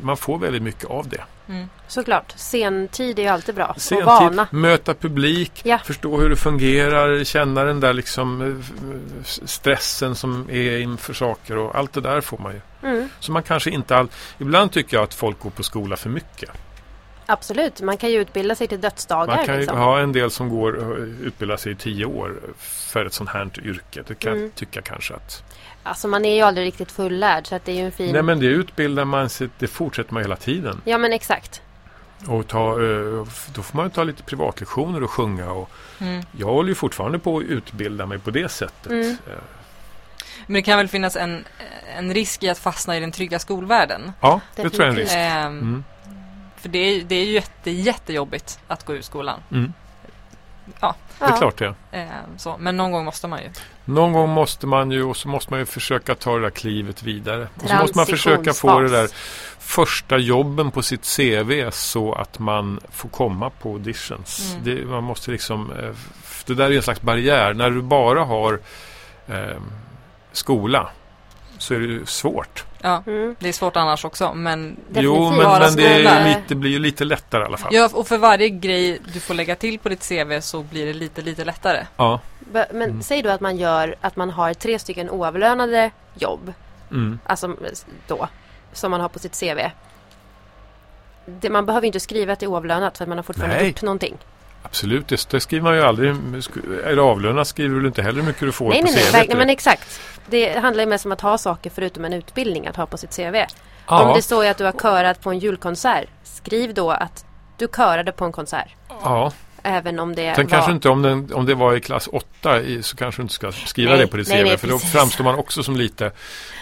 [0.01, 1.25] man får väldigt mycket av det.
[1.49, 1.69] Mm.
[1.89, 3.75] Såklart, sentid är alltid bra.
[3.79, 4.49] Sentid, och vana.
[4.51, 5.79] möta publik, Ja.
[5.79, 11.75] förstå hur det fungerar, känna den där liksom eh, stressen som är inför saker och
[11.75, 12.61] allt det där får man ju.
[12.91, 13.09] Mm.
[13.21, 14.09] Så man kanske inte all...
[14.39, 16.51] Ibland tycker jag att folk går på skola för mycket.
[17.29, 19.37] Absolut, man kan ju utbilda sig till dödsdagar.
[19.37, 19.79] Man kan ju liksom.
[19.79, 23.51] ha en del som går och utbildar sig i tio år för ett sånt här
[23.65, 24.03] yrke.
[24.07, 24.45] Det kan Mm.
[24.45, 25.43] jag tycka kanske att...
[25.87, 28.13] Alltså man är ju aldrig riktigt fullärd så att det är ju en fin...
[28.13, 30.81] Nej men det utbildar man sig, det fortsätter man hela tiden.
[30.85, 31.63] Ja men exakt.
[32.27, 35.51] Och ta, eh, då får man ju ta lite privatlektioner och sjunga.
[35.53, 35.71] Och
[36.01, 36.25] Mm.
[36.39, 38.93] jag håller ju fortfarande på att utbilda mig på det sättet.
[38.93, 39.11] Mm.
[39.11, 39.33] Eh,
[40.47, 41.45] Men det kan väl finnas en,
[41.97, 44.13] en risk i att fastna i den trygga skolvärlden.
[44.21, 45.15] Ja, det tror jag är en Definitivt.
[45.15, 45.17] risk.
[45.17, 45.85] Ehm, Mm.
[46.57, 49.41] För det är, det är ju jätte, jättejobbigt att gå ur skolan.
[50.81, 50.95] Ja.
[51.19, 51.75] Det är klart det.
[51.93, 52.57] Ehm, så.
[52.59, 53.51] Men någon gång måste man ju.
[53.85, 57.03] Någon gång måste man ju och så måste man ju försöka ta det där klivet
[57.03, 57.49] vidare.
[57.63, 59.09] Och så måste man försöka få det där
[59.59, 64.53] första jobben på sitt CV så att man får komma på auditions.
[64.53, 64.65] Mm.
[64.65, 65.95] Det, man måste liksom, eh,
[66.47, 67.55] det där är en slags barriär.
[67.55, 68.61] När du bara har
[69.27, 69.61] eh,
[70.33, 70.89] skola
[71.59, 72.65] så är det ju svårt.
[72.87, 73.37] Ja, Mm.
[73.39, 74.35] det är svårt annars också.
[74.35, 77.75] Men Jo, men, men det lite, blir ju lite lättare i alla fall.
[77.75, 80.93] Ja, och för varje grej du får lägga till på ditt CV så blir det
[80.93, 81.87] lite, lite lättare.
[81.97, 82.21] Ja.
[82.53, 83.03] Men Mm.
[83.03, 86.53] säg då att man gör att man har tre stycken oavlönade jobb.
[86.91, 87.19] Mm.
[87.25, 87.57] Alltså
[88.07, 88.29] då.
[88.73, 89.71] Som man har på sitt CV.
[91.27, 93.67] Det, man behöver inte skriva att det är oavlönat för att man har fortfarande Nej.
[93.67, 94.17] gjort någonting.
[94.67, 96.11] Absolut, det, det skriver man ju aldrig.
[96.85, 99.05] Är du avlönad skriver du inte heller hur mycket du får Nej, på nej, nej,
[99.05, 99.13] CV.
[99.13, 100.01] verkligen, men exakt.
[100.27, 103.17] Det handlar ju mest om att ha saker förutom en utbildning att ha på sitt
[103.17, 103.35] CV.
[103.89, 107.25] Om ja, det står att du har körat på en julkonsert, skriv då att
[107.59, 108.69] du körade på en konsert.
[108.89, 109.33] ja.
[109.69, 110.51] Även om det Sen var...
[110.51, 113.35] kanske inte om, den, om det var i klass 8 i, så kanske du inte
[113.35, 114.47] ska skriva Nej, det på ditt nej, CV.
[114.49, 114.93] nej, för då precis.
[114.93, 116.13] framstår man också som lite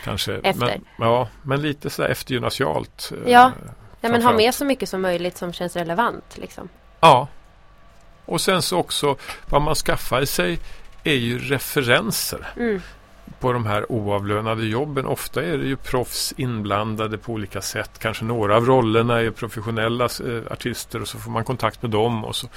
[0.05, 0.67] kanske Efter.
[0.99, 3.13] Men, ja, men lite sådär eftergymnasialt.
[3.13, 3.53] eh, Ja.
[4.01, 6.25] Ja, men ha med så mycket som möjligt som känns relevant.
[6.35, 6.69] Liksom.
[7.01, 7.29] Ja.
[8.27, 9.17] Och sen så också
[9.49, 10.59] vad man skaffar sig
[11.05, 12.81] är ju referenser Mm.
[13.41, 15.07] på de här oavlönade jobben.
[15.07, 17.91] Ofta är det ju proffs inblandade på olika sätt.
[17.99, 22.25] Kanske några av rollerna är professionella eh, artister och så får man kontakt med dem.
[22.25, 22.49] Och så.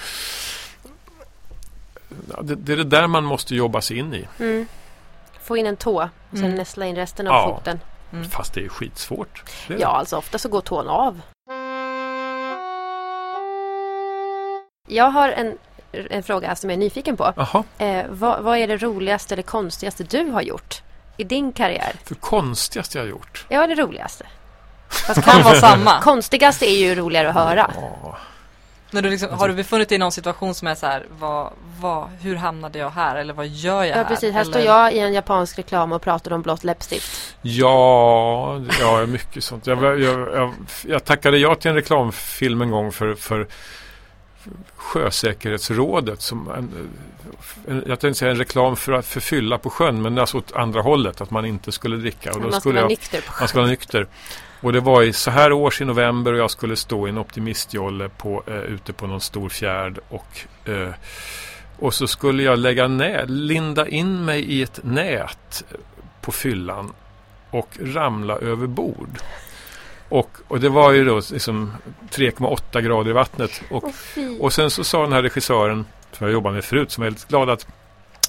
[2.33, 4.27] Ja, det, det är det där man måste jobba sig in i.
[4.39, 4.67] Mm.
[5.43, 6.55] Få in en tå och sen Mm.
[6.57, 7.55] nästla in resten av Ja.
[7.55, 7.79] foten.
[8.13, 8.29] Mm.
[8.29, 9.43] Fast det är skitsvårt.
[9.67, 11.21] Det är Ja, alltså ofta så går tån av.
[14.87, 15.57] Jag har en,
[15.91, 17.33] en fråga som jag är nyfiken på.
[17.77, 20.81] Eh, vad, vad är det roligaste eller konstigaste du har gjort
[21.17, 21.91] i din karriär?
[22.05, 23.45] för konstigaste jag har gjort.
[23.49, 24.25] Ja, det roligaste.
[24.89, 26.01] Fast kan vara samma.
[26.01, 27.71] Konstigaste är ju roligare att höra.
[27.75, 28.17] Ja,
[28.91, 31.53] När du liksom, har du befunnit dig i någon situation som är så här, vad,
[31.79, 33.15] vad, hur hamnade jag här?
[33.15, 34.03] Eller vad gör jag Ja, här?
[34.03, 34.33] precis.
[34.33, 37.35] Här Eller, står jag i en japansk reklam och pratar om blått läppstift.
[37.41, 39.67] Ja, ja mycket sånt.
[39.67, 40.53] Jag, jag, jag,
[40.85, 43.47] jag tackade ja till en reklamfilm en gång för, för
[44.75, 46.21] Sjösäkerhetsrådet.
[46.21, 46.89] Som en,
[47.67, 50.81] en, jag tänkte säga en reklam för att förfylla på sjön men alltså åt andra
[50.81, 51.21] hållet.
[51.21, 52.31] Att man inte skulle dricka.
[52.31, 54.07] Och då Man skulle jag, nykter man ska vara nykter.
[54.61, 57.17] Och det var i så här års i november och jag skulle stå i en
[57.17, 59.99] optimistjolle på, eh, ute på någon stor fjärd.
[60.09, 60.89] Och, eh,
[61.79, 65.63] och så skulle jag lägga nä, linda in mig i ett nät
[66.21, 66.93] på fyllan
[67.49, 69.19] och ramla över bord.
[70.09, 71.73] Och, och det var ju då liksom
[72.11, 73.61] 3,8 grader i vattnet.
[73.69, 74.39] Och, fy.
[74.39, 77.27] och sen så sa den här regissören, som jag jobbade med förut, som var väldigt
[77.27, 77.67] glad att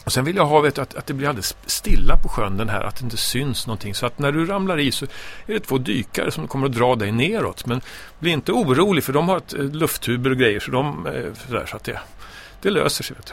[0.09, 2.69] och sen vill jag ha vet, att, att det blir alldeles stilla på sjön den
[2.69, 3.95] här, att det inte syns någonting.
[3.95, 5.05] Så att när du ramlar i så
[5.47, 7.67] är det två dykare som kommer att dra dig neråt.
[7.67, 7.81] Men
[8.19, 11.67] bli inte orolig för de har ett, eh, lufttuber och grejer så de, eh, sådär,
[11.67, 12.01] så att det,
[12.63, 13.17] det löser sig.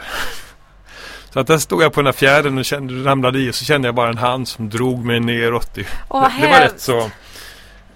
[1.32, 3.64] Så att där stod jag på den här fjärden och kände, ramlade i och så
[3.64, 5.74] kände jag bara en hand som drog mig neråt.
[5.74, 7.10] Det, Åh, det, det var rätt så...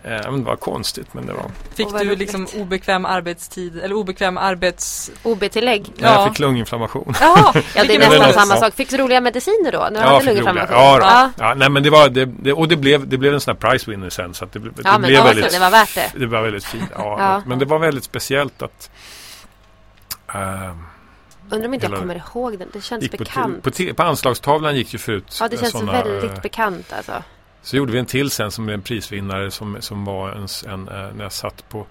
[0.04, 1.50] Eh, det var konstigt men det var...
[1.74, 5.10] Fick du liksom obekväm arbetstid eller obekväm arbets...
[5.22, 5.86] OB-tillägg.
[5.96, 6.06] Ja.
[6.08, 6.28] Jag Ja.
[6.28, 7.14] fick lunginflammation.
[7.20, 8.74] Ja, Ja, det är nästan samma sak.
[8.74, 9.78] Fick du roliga mediciner då?
[9.78, 10.76] När du Ja, hade lunginflammation?
[10.76, 11.04] Ja, då.
[11.04, 11.30] ja.
[11.38, 13.70] Ja, nej men det var det, det, och det blev, det blev en sån här
[13.70, 16.12] prize winner sen så att det, det Ja, blev ja, väldigt det var värt det.
[16.16, 16.90] Det var väldigt fint.
[16.96, 17.42] Ja, Ja.
[17.46, 18.90] Men det var väldigt speciellt att
[20.34, 20.82] ehm,
[21.52, 22.68] Undrar om inte jag kommer ihåg den.
[22.72, 23.62] Det känns på, bekant.
[23.62, 27.12] på, te- på anslagstavlan gick ju förut ja, det känns såna, väldigt eh, bekant alltså.
[27.62, 31.14] Så gjorde vi en till sen som en prisvinnare som, som var en, en, eh,
[31.14, 31.86] när jag satt på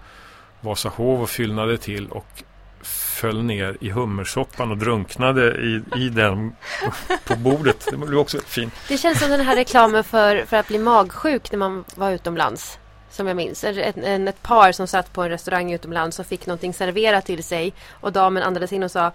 [0.60, 2.42] Vasahov och fyllnade till och
[2.82, 6.52] föll ner i hummersoppan och drunknade i, i den
[7.24, 7.86] på bordet.
[7.90, 8.74] Det blev också fint.
[8.88, 12.78] Det känns som den här reklamen för, för att bli magsjuk när man var utomlands.
[13.10, 13.64] Som jag minns.
[13.64, 17.44] Ett, en, ett par som satt på en restaurang utomlands och fick någonting serverat till
[17.44, 17.72] sig.
[17.90, 19.12] Och damen andades in och sa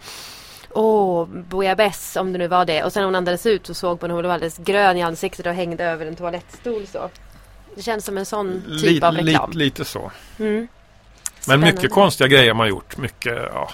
[0.77, 2.83] Åh, bouillabaisse om det nu var det.
[2.83, 5.45] Och sen när hon andades ut så såg man hon var alldeles grön i ansiktet
[5.45, 7.09] och hängde över en toalettstol så.
[7.75, 9.51] Det känns som en sån typ Li- av reklam.
[9.51, 10.11] li- lite så.
[10.39, 10.67] Mm.
[11.47, 12.97] Men mycket konstiga grejer man gjort.
[12.97, 13.69] Mycket, ja.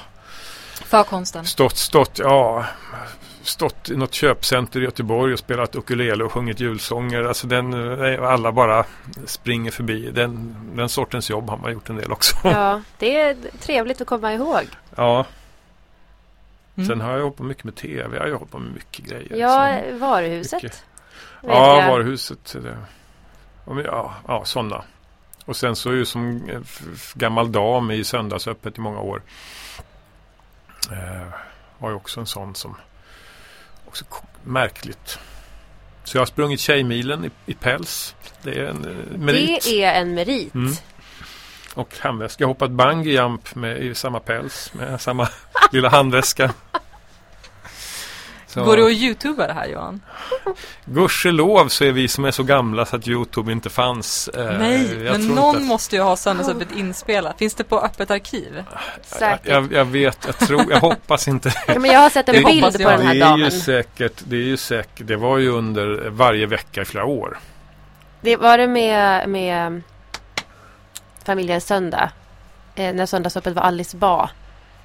[0.73, 1.45] För konsten.
[1.45, 2.65] Stått, stått, ja.
[3.43, 7.23] Stått i något köpcenter i Göteborg och spelat ukulele och sjungit julsånger.
[7.23, 7.73] Alltså den,
[8.23, 8.85] alla bara
[9.25, 10.11] springer förbi.
[10.11, 12.35] Den, den sortens jobb har man gjort en del också.
[12.43, 14.63] Ja, det är trevligt att komma ihåg.
[14.95, 15.25] Ja.
[16.75, 16.87] Mm.
[16.89, 18.17] Sen har jag på mycket med TV.
[18.27, 19.35] Jag har på med mycket grejer.
[19.35, 20.63] Ja, Så- varuhuset.
[20.63, 20.83] mycket.
[21.41, 21.91] vet Ja, jag.
[21.91, 22.55] varuhuset.
[22.63, 22.77] Det.
[23.65, 24.83] Ja, Ja, sådana.
[25.45, 26.49] Och sen så är ju som
[27.13, 29.21] gammal dam i söndagsöppet i många år.
[30.91, 31.27] Eh,
[31.77, 32.75] var ju också en sån som
[33.85, 34.05] också
[34.43, 35.19] märkligt.
[36.03, 38.15] Så jag har sprungit Tjejmilen i, i päls.
[38.43, 39.63] Det är en eh, merit.
[39.63, 40.53] Det är en merit.
[40.55, 40.73] Mm.
[41.73, 42.43] Och handväska.
[42.43, 45.27] Jag hoppat bungee jump med, i samma päls med samma
[45.71, 46.51] lilla handväska.
[48.47, 50.01] Så- Går du att youtuba det här Johan?
[50.85, 54.27] Gudskelov så är vi som är så gamla så att Youtube inte fanns.
[54.27, 57.37] Eh, Nej, jag men någon inte att- måste ju ha söndagsöppet inspelat.
[57.37, 58.63] Finns det på öppet arkiv?
[59.01, 59.47] Säkert.
[59.47, 61.53] Jag, jag vet, jag tror, jag hoppas inte.
[61.67, 62.91] Ja, men jag har sett en Det bild på jag.
[62.99, 63.51] den här det är ju damen.
[63.51, 67.39] säkert, det är ju säkert, det var ju under varje vecka i flera år.
[68.21, 69.81] Det var det med, med
[71.25, 72.11] familjen Söndag.
[72.75, 74.29] Eh, när söndagsöppet var Alice Ba.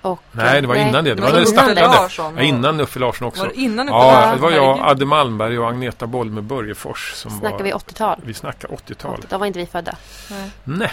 [0.02, 1.14] Och, Nej, det var innan det.
[1.14, 1.80] Det var det innan startade.
[1.80, 3.42] Larsson Ja, innan Uffe Larsson också.
[3.42, 4.78] Var det innan Uffe Ja, det var jag.
[4.80, 8.20] Adde Malmberg och Agneta Boll med Börjefors som Snackar var, vi 80-tal?
[8.24, 9.24] vi snackar 80-tal.
[9.28, 9.96] Då var inte vi födda.
[10.30, 10.50] Nej.
[10.64, 10.92] Nej,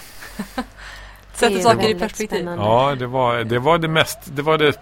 [1.34, 2.36] Sätter saker i perspektiv.
[2.38, 2.64] spännande.
[2.66, 4.80] ja det var det, var det mest, det var det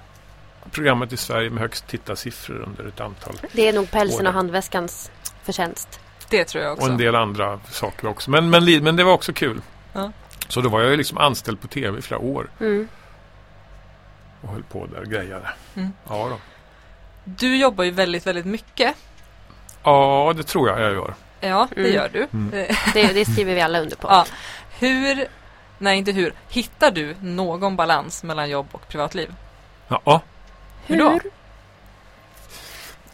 [0.71, 4.29] programmet i Sverige med högst tittarsiffror under ett antal Det är nog pälsen År.
[4.29, 5.11] och handväskans
[5.43, 5.99] förtjänst.
[6.29, 6.85] Det tror jag också.
[6.85, 8.31] Och en del andra saker också.
[8.31, 9.61] Men, men, men det var också kul.
[9.93, 10.11] Ja.
[10.51, 12.49] Så då var jag liksom anställd på tv i flera år.
[12.59, 12.87] Mm.
[14.41, 15.49] Och höll på där och grejade.
[15.75, 15.93] Mm.
[16.09, 16.37] Ja, då.
[17.23, 18.95] Du jobbar ju väldigt, väldigt mycket.
[19.83, 21.13] ja, det tror jag jag gör.
[21.39, 21.93] Ja, det Mm.
[21.93, 22.27] gör du.
[22.33, 22.49] Mm.
[22.93, 24.07] Det, det skriver vi alla under på.
[24.07, 24.25] Ja.
[24.79, 25.27] Hur,
[25.77, 29.33] nej inte hur, hittar du någon balans mellan jobb och privatliv?
[29.87, 30.21] Ja,
[30.85, 31.19] Hur då?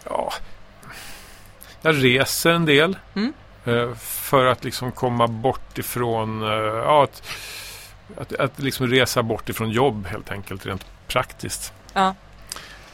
[0.04, 0.34] ja.
[1.82, 2.98] Jag reser en del.
[3.16, 3.34] Mm.
[3.68, 7.24] Eh, För att liksom komma bort ifrån, eh, ja, att,
[8.18, 11.74] att, att liksom resa bort ifrån jobb helt enkelt rent praktiskt.
[11.94, 12.16] Ja.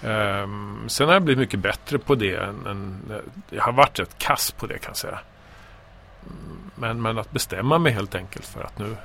[0.03, 2.36] Ehm, sen har jag blivit mycket bättre på det.
[2.36, 3.01] Än, än,
[3.49, 5.19] jag har varit rätt kass på det kan jag säga.
[6.76, 8.95] Men, men att bestämma mig helt enkelt för att nu,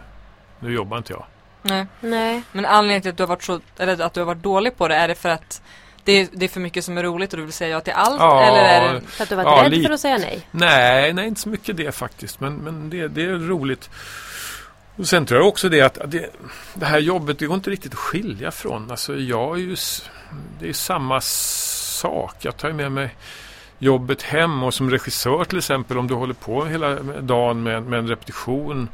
[0.61, 1.25] nu jobbar inte jag.
[1.63, 1.87] Nej.
[2.01, 2.43] Nej.
[2.53, 4.89] Men anledningen till att du har varit så, eller att du har varit dålig på
[4.89, 5.63] det, är det för att
[6.05, 7.93] det är, det är för mycket som är roligt och du vill säga ja till
[7.93, 8.21] allt?
[8.21, 8.43] Ja.
[8.43, 9.87] Eller är det, För att du var Ja, rädd lite.
[9.87, 10.47] för att säga nej.
[10.51, 12.41] Nej, nej inte så mycket det faktiskt.
[12.41, 13.91] Men, men det, det är roligt.
[14.97, 16.31] Och sen tror jag också det att det,
[16.75, 18.91] det här jobbet, det går inte riktigt att skilja från.
[18.91, 19.77] Alltså jag är ju,
[20.61, 22.35] det är samma sak.
[22.41, 23.15] Jag tar med mig
[23.79, 27.99] jobbet hem och som regissör till exempel om du håller på hela dagen med, med
[27.99, 28.89] en repetition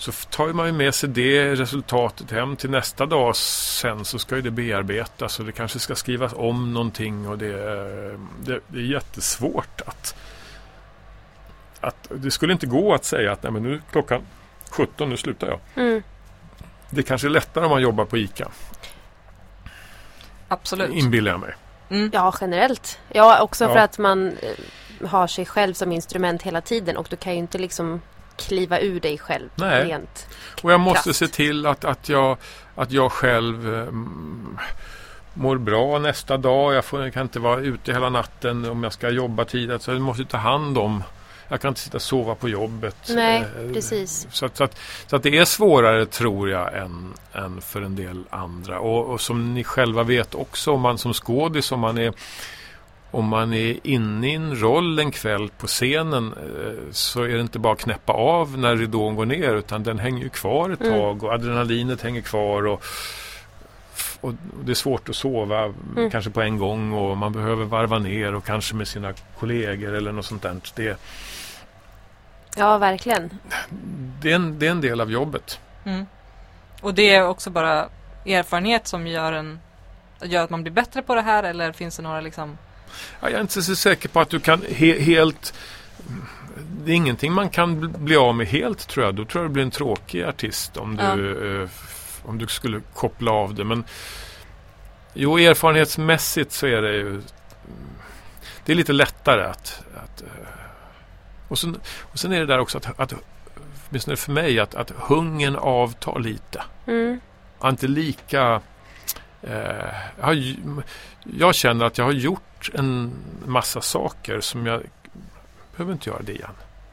[0.00, 3.36] så tar man ju med sig det resultatet hem till nästa dag.
[3.36, 7.46] Sen så ska ju det bearbetas och det kanske ska skrivas om någonting och det,
[7.46, 10.14] är- det, det är jättesvårt att
[11.80, 14.22] att det skulle inte gå att säga att nej men nu är klockan
[14.70, 15.60] 17, nu slutar jag.
[15.74, 16.02] Mm.
[16.90, 18.48] Det kanske är lättare om man jobbar på ICA,
[20.48, 20.90] absolut.
[20.94, 21.54] inbillar jag mig.
[21.90, 22.10] Mm.
[22.12, 22.98] Ja, generellt.
[23.08, 23.72] Ja, också Ja.
[23.72, 27.38] för att man eh, har sig själv som instrument hela tiden och du kan ju
[27.38, 28.00] inte liksom
[28.40, 29.84] kliva ur dig själv Nej.
[29.84, 30.26] rent.
[30.62, 31.18] Och jag måste Kraft.
[31.18, 32.36] se till att, att, jag,
[32.74, 34.58] att jag själv mm,
[35.34, 36.74] mår bra nästa dag.
[36.74, 39.82] Jag, får, jag kan inte vara ute hela natten om jag ska jobba tidigt.
[39.82, 41.02] Så jag måste ta hand om.
[41.48, 42.96] Jag kan inte sitta och sova på jobbet.
[43.08, 44.26] Nej, Eh, precis.
[44.30, 47.96] Så att, så, att, så att det är svårare tror jag än, än för en
[47.96, 48.80] del andra.
[48.80, 52.12] Och, och som ni själva vet också om man som skådis om man är
[53.10, 57.40] om man är inne i en roll en kväll på scenen eh, så är det
[57.40, 60.80] inte bara att knäppa av när ridån går ner utan den hänger ju kvar ett
[60.80, 60.92] Mm.
[60.98, 62.82] tag och adrenalinet hänger kvar och,
[64.20, 64.34] och
[64.64, 65.64] det är svårt att sova
[65.96, 66.10] Mm.
[66.10, 70.12] kanske på en gång och man behöver varva ner och kanske med sina kollegor eller
[70.12, 70.56] något sånt där.
[70.74, 70.98] Det,
[72.56, 73.30] Ja, verkligen.
[74.22, 75.60] det, är, en, det är en del av jobbet.
[75.84, 76.06] Mm.
[76.82, 77.88] Och det är också bara
[78.26, 79.60] erfarenhet som gör, en,
[80.22, 82.58] gör att man blir bättre på det här eller finns det några liksom
[83.20, 85.54] jag är inte så säker på att du kan he helt...
[86.84, 89.14] Det är ingenting man kan bl- bli av med helt tror jag.
[89.14, 92.80] Då tror jag du blir en tråkig artist om du, eh, f- om du skulle
[92.94, 93.64] koppla av det.
[93.64, 93.84] Men
[95.14, 97.22] jo, erfarenhetsmässigt så är det ju...
[98.64, 99.82] Det är lite lättare att...
[100.04, 100.28] att eh,
[101.48, 101.80] och, sen,
[102.12, 103.14] och sen är det där också att, att
[103.88, 106.62] åtminstone för mig, att, att hungern avtar lite.
[106.86, 107.20] Mm.
[107.64, 108.60] Inte lika...
[109.42, 110.54] Eh, jag,
[111.24, 113.12] jag känner att jag har gjort en
[113.46, 114.82] massa saker som jag
[115.76, 116.50] behöver inte göra det igen.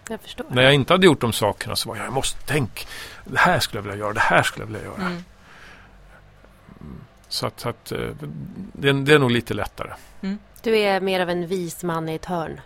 [0.10, 0.20] Jag.
[0.50, 2.88] När jag inte hade gjort de sakerna så var jag, jag måste tänk,
[3.26, 5.02] det här skulle jag vilja göra, det här skulle jag vilja göra.
[5.02, 5.24] Mm.
[7.28, 8.00] Så att, att eh,
[8.74, 9.92] det, är- det är nog lite lättare.
[10.62, 12.62] Du är mer av en vis man i ett hörn.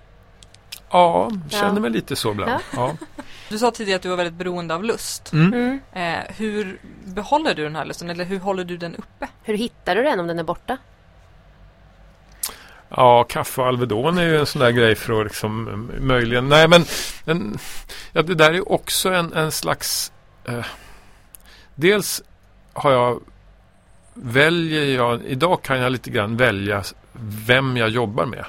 [0.92, 1.80] Ja, känner Ja.
[1.80, 2.62] mig lite så ibland.
[2.76, 2.96] Ja.
[3.50, 5.34] Du sa tidigare att du var väldigt beroende av lust.
[5.34, 5.54] Mm.
[5.54, 5.80] Mm.
[5.94, 9.28] Eh, hur behåller du den här lusten eller hur håller du den uppe?
[9.44, 10.78] Hur hittar du den om den är borta?
[12.90, 16.50] Ja, kaffe och Alvedon är ju en sån där grej för att liksom möjligen...
[16.50, 16.86] Nej, men
[17.26, 17.58] en,
[18.12, 20.12] ja, det där är också en, en slags...
[20.46, 20.66] Eh,
[21.76, 22.22] dels
[22.74, 23.22] har jag...
[24.14, 25.26] Väljer jag...
[25.26, 26.84] Idag kan jag lite grann välja
[27.48, 28.46] vem jag jobbar med.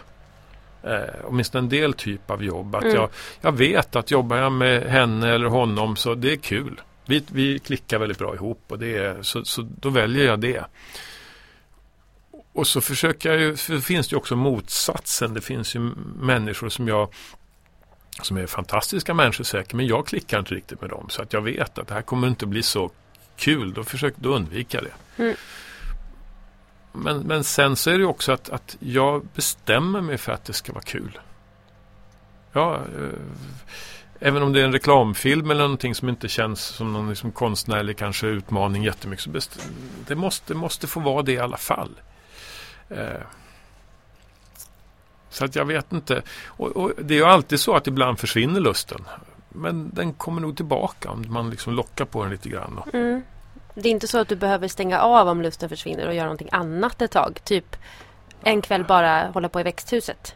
[0.85, 2.75] Eh, åtminstone en del typ av jobb.
[2.75, 2.95] Att Mm.
[2.95, 3.09] jag,
[3.41, 6.81] jag vet att jobbar jag med henne eller honom så det är kul.
[7.07, 10.65] Vi, vi klickar väldigt bra ihop och det är, så, så då väljer jag det.
[12.53, 15.35] Och så försöker jag ju, för det finns ju också motsatsen.
[15.35, 15.81] Det finns ju
[16.21, 17.09] människor som jag
[18.23, 21.07] som är fantastiska människor säkert, men jag klickar inte riktigt med dem.
[21.09, 22.91] Så att jag vet att det här kommer inte bli så
[23.37, 23.73] kul.
[23.73, 25.23] Då försöker då undvika det.
[25.23, 25.37] Mm.
[26.93, 30.53] Men, men sen så är det också att, att jag bestämmer mig för att det
[30.53, 31.19] ska vara kul.
[32.53, 33.19] Ja, eh,
[34.21, 37.97] även om det är en reklamfilm eller någonting som inte känns som någon liksom konstnärlig
[37.97, 39.25] kanske utmaning jättemycket.
[39.25, 39.69] Så best,
[40.07, 42.01] det måste, måste få vara det i alla fall.
[42.89, 43.23] Eh,
[45.31, 46.23] så att jag vet inte.
[46.47, 49.05] Och, och det är ju alltid så att ibland försvinner lusten.
[49.49, 52.83] Men den kommer nog tillbaka om man liksom lockar på den lite grann.
[52.93, 53.23] Mm.
[53.75, 56.49] Det är inte så att du behöver stänga av om lusten försvinner och göra någonting
[56.53, 57.41] annat ett tag.
[57.45, 57.77] Typ
[58.43, 60.35] en kväll bara hålla på i växthuset.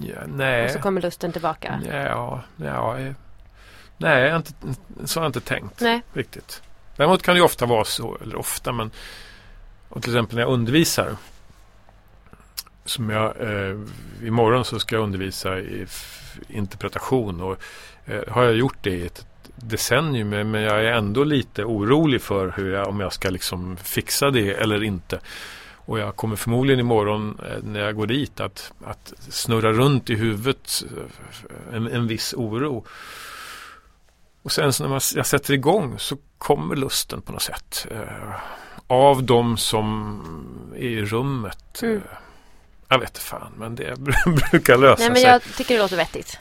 [0.00, 0.64] Ja, nej.
[0.64, 1.80] Och så kommer lusten tillbaka.
[1.90, 3.12] Ja, ja, eh,
[3.96, 4.52] nej, inte,
[5.04, 6.02] så har jag inte tänkt Nej.
[6.12, 6.62] riktigt.
[6.96, 8.90] Däremot kan det ju ofta vara så, eller ofta, men
[9.88, 11.16] och till exempel när jag undervisar.
[12.84, 13.78] Som jag, eh,
[14.22, 15.86] imorgon så ska jag undervisa i
[16.48, 17.58] interpretation och
[18.04, 19.26] eh, har jag gjort det i ett
[19.56, 24.30] decennium men jag är ändå lite orolig för hur jag, om jag ska liksom fixa
[24.30, 25.20] det eller inte.
[25.86, 30.14] Och jag kommer förmodligen imorgon eh, när jag går dit att, att snurra runt i
[30.14, 32.84] huvudet eh, en, en viss oro.
[34.42, 37.86] Och sen så när man, jag sätter igång så kommer lusten på något sätt.
[37.90, 38.34] Eh,
[38.86, 41.82] av de som är i rummet.
[41.82, 41.96] Mm.
[41.96, 42.02] Eh,
[42.88, 43.94] jag vet inte fan, men det
[44.50, 45.24] brukar lösa Nej men sig.
[45.24, 46.38] jag tycker det låter vettigt.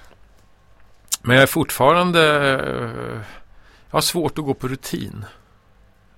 [1.26, 2.22] Men jag är fortfarande...
[2.54, 3.20] eh,
[3.90, 5.26] Jag har svårt att gå på rutin.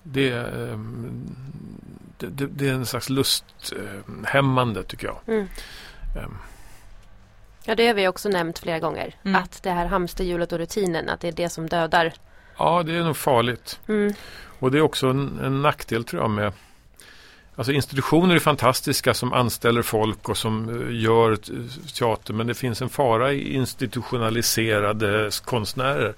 [0.03, 0.79] Det, eh,
[2.17, 5.19] det, det, det är en slags lusthämmande tycker jag.
[5.27, 5.47] Mm.
[6.15, 6.27] Eh,
[7.65, 9.15] Ja det har vi också nämnt flera gånger.
[9.23, 9.41] Mm.
[9.43, 12.13] Att det här hamsterhjulet och rutinen, att det är det som dödar.
[12.57, 13.79] Ja, det är nog farligt.
[13.87, 14.13] Mm.
[14.59, 16.53] Och det är också en, en nackdel tror jag med
[17.57, 21.35] Alltså institutioner är fantastiska som anställer folk och som eh, gör
[21.93, 26.13] teater men det finns en fara i institutionaliserade konstnärer.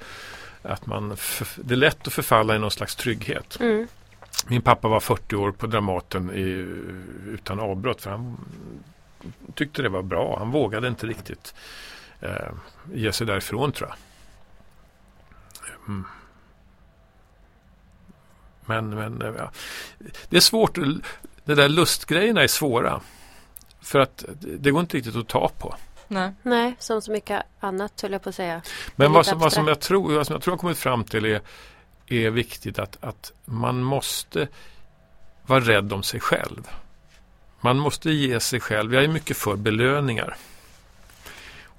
[0.61, 1.17] Att man
[1.55, 3.57] det är lätt att förfalla i någon slags trygghet.
[3.59, 3.87] Mm.
[4.47, 6.65] Min pappa var 40 år på Dramaten i,
[7.27, 8.37] utan avbrott för han
[9.55, 10.35] tyckte det var bra.
[10.39, 11.53] Han vågade inte riktigt
[12.19, 12.51] eh,
[12.93, 13.97] ge sig därifrån tror jag.
[15.87, 16.05] Mm.
[18.69, 19.51] Men, men eh, ja.
[20.29, 20.77] det är svårt.
[21.49, 23.01] Det där lustgrejerna är svåra.
[23.81, 25.75] För att det går inte riktigt att ta på.
[26.07, 26.33] Nej.
[26.43, 28.61] Nej, som så mycket annat höll jag på att säga.
[28.95, 31.25] Men vad som, vad, som jag tror, vad som jag tror har kommit fram till
[31.25, 31.41] är,
[32.07, 34.47] är viktigt att, att man måste
[35.45, 36.67] vara rädd om sig själv.
[37.61, 40.37] Man måste ge sig själv, jag är mycket för belöningar.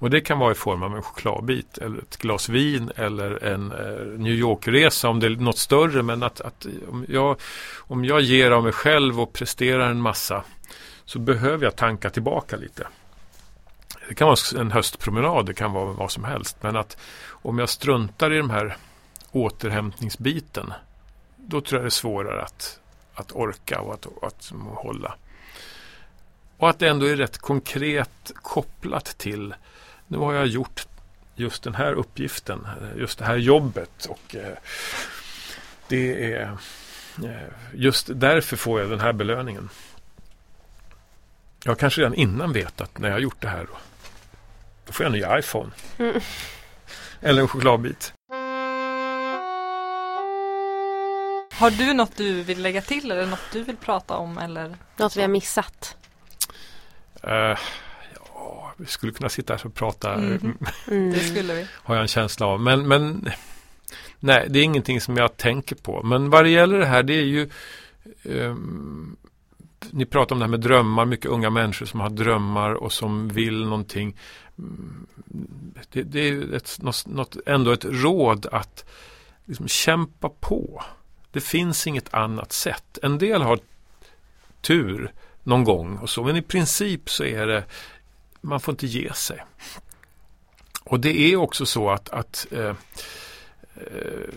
[0.01, 3.71] Och det kan vara i form av en chokladbit eller ett glas vin eller en
[3.71, 6.03] eh, New York-resa om det är något större.
[6.03, 7.39] Men att, att om, jag,
[7.77, 10.43] om jag ger av mig själv och presterar en massa
[11.05, 12.87] så behöver jag tanka tillbaka lite.
[14.07, 16.57] Det kan vara en höstpromenad, det kan vara vad som helst.
[16.61, 16.97] Men att
[17.29, 18.77] om jag struntar i de här
[19.31, 20.73] återhämtningsbiten
[21.35, 22.79] då tror jag det är svårare att,
[23.13, 25.15] att orka och att, att hålla.
[26.57, 29.53] Och att det ändå är rätt konkret kopplat till
[30.11, 30.87] nu har jag gjort
[31.35, 34.57] just den här uppgiften, just det här jobbet och eh,
[35.87, 36.57] det är
[37.23, 39.69] eh, just därför får jag den här belöningen.
[41.63, 43.77] Jag kanske redan innan vet att när jag har gjort det här då,
[44.85, 45.71] då får jag en ny iPhone.
[45.97, 46.21] Mm.
[47.21, 48.13] Eller en chokladbit.
[51.53, 54.75] Har du något du vill lägga till eller något du vill prata om eller?
[54.97, 55.97] Något vi har missat.
[57.23, 57.57] Eh, ja,
[58.81, 60.57] vi skulle kunna sitta här och prata, Mhm.
[60.87, 61.11] Mm.
[61.11, 61.67] Det skulle vi.
[61.73, 62.61] har jag en känsla av.
[62.61, 63.29] Men, men
[64.19, 66.03] nej, det är ingenting som jag tänker på.
[66.03, 67.49] Men vad det gäller det här, det är ju
[68.23, 69.15] ehm,
[69.91, 73.27] ni pratar om det här med drömmar, mycket unga människor som har drömmar och som
[73.29, 74.17] vill någonting.
[74.57, 75.07] Mm,
[75.91, 78.85] Det, det är ju ett, något, något, ändå ett råd att
[79.45, 80.83] liksom kämpa på.
[81.31, 82.97] Det finns inget annat sätt.
[83.03, 83.59] En del har
[84.61, 85.11] tur
[85.43, 87.63] någon gång och så, men i princip så är det
[88.41, 89.45] man får inte ge sig.
[90.83, 92.75] Och det är också så att, att eh,
[93.75, 94.29] eh,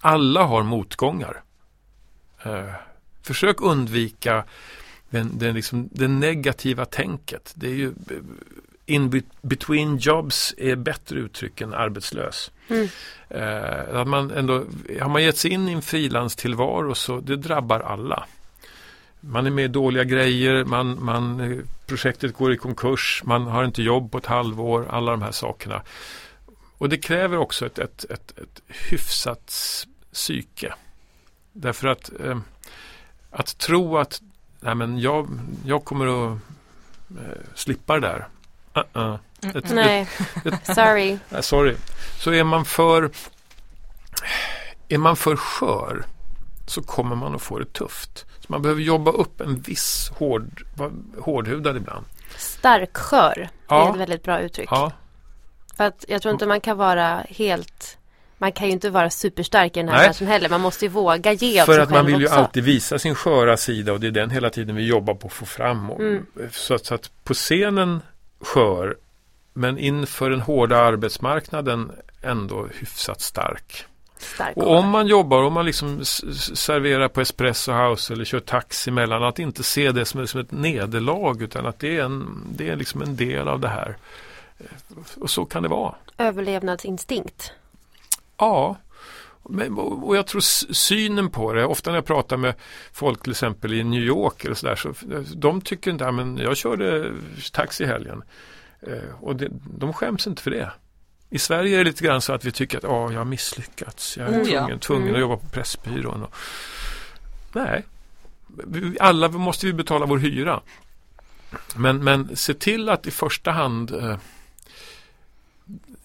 [0.00, 1.42] alla har motgångar.
[2.42, 2.74] Eh,
[3.22, 4.44] försök undvika
[5.10, 7.52] den, den, liksom, det negativa tänket.
[7.54, 8.16] Det är ju eh,
[8.86, 12.50] in be- between jobs är bättre uttryck än arbetslös.
[12.68, 12.88] Mm.
[13.28, 14.64] Eh, att man ändå,
[15.00, 18.26] har man gett sig in i en frilanstillvaro så det drabbar alla.
[19.20, 23.64] Man är med i dåliga grejer, man, man, eh, projektet går i konkurs, man har
[23.64, 25.82] inte jobb på ett halvår, alla de här sakerna.
[26.78, 29.54] Och det kräver också ett, ett, ett, ett hyfsat
[30.12, 30.74] psyke.
[31.52, 32.38] Därför att eh,
[33.30, 34.20] att tro att
[34.60, 35.28] nej men jag,
[35.64, 36.38] jag kommer att
[37.10, 38.28] eh, slippa det där.
[38.74, 39.18] Uh-uh.
[39.42, 39.84] Mm, Ett- mm.
[39.84, 40.08] Nej,
[40.74, 41.18] sorry.
[41.28, 41.74] Nej, sorry.
[42.18, 43.10] Så är man för
[44.88, 46.04] är man för skör
[46.70, 48.26] så kommer man att få det tufft.
[48.40, 50.62] Så man behöver jobba upp en viss hård,
[51.18, 52.06] hårdhudad ibland.
[52.36, 53.90] Starkskör är Ja.
[53.94, 54.68] ett väldigt bra uttryck.
[54.70, 54.92] Ja,
[55.76, 57.96] För att jag tror inte man kan vara helt
[58.38, 60.06] man kan ju inte vara superstark i den här Nej.
[60.06, 60.48] branschen heller.
[60.48, 62.38] Man måste ju våga ge för att man vill ju också.
[62.38, 65.32] alltid visa sin sköra sida och det är den hela tiden vi jobbar på att
[65.32, 65.90] få fram.
[65.90, 66.26] Mm.
[66.50, 68.00] så, att, så att på scenen
[68.40, 68.96] skör
[69.54, 71.92] men inför den hårda arbetsmarknaden
[72.22, 73.84] ändå hyfsat stark.
[74.20, 78.90] Stark Och om man jobbar, om man liksom serverar på Espresso House eller kör taxi
[78.90, 82.68] emellan, att inte se det som, som ett nederlag utan att det är, en, det
[82.68, 83.96] är liksom en del av det här.
[84.58, 84.64] Eh,
[85.20, 85.94] Och så kan det vara.
[86.18, 87.52] Överlevnadsinstinkt.
[88.36, 88.76] Ja,
[89.48, 90.40] men, och jag tror
[90.72, 92.54] synen på det, ofta när jag pratar med
[92.92, 94.92] folk till exempel i New York eller så där, så
[95.34, 97.12] de tycker inte, men jag körde
[97.52, 98.22] taxi i helgen.
[98.80, 99.48] Eh, och det,
[99.78, 100.70] de skäms inte för det.
[101.30, 104.16] I Sverige är det lite grann så att vi tycker att oh, jag har misslyckats.
[104.16, 104.44] Jag är Mm.
[104.44, 104.78] tvungen, Ja.
[104.78, 105.14] tvungen Mm.
[105.14, 106.22] att jobba på Pressbyrån.
[106.22, 106.34] Och,
[107.52, 107.84] nej,
[109.00, 110.60] alla måste vi betala vår hyra.
[111.76, 114.16] Men, men se till att i första hand eh,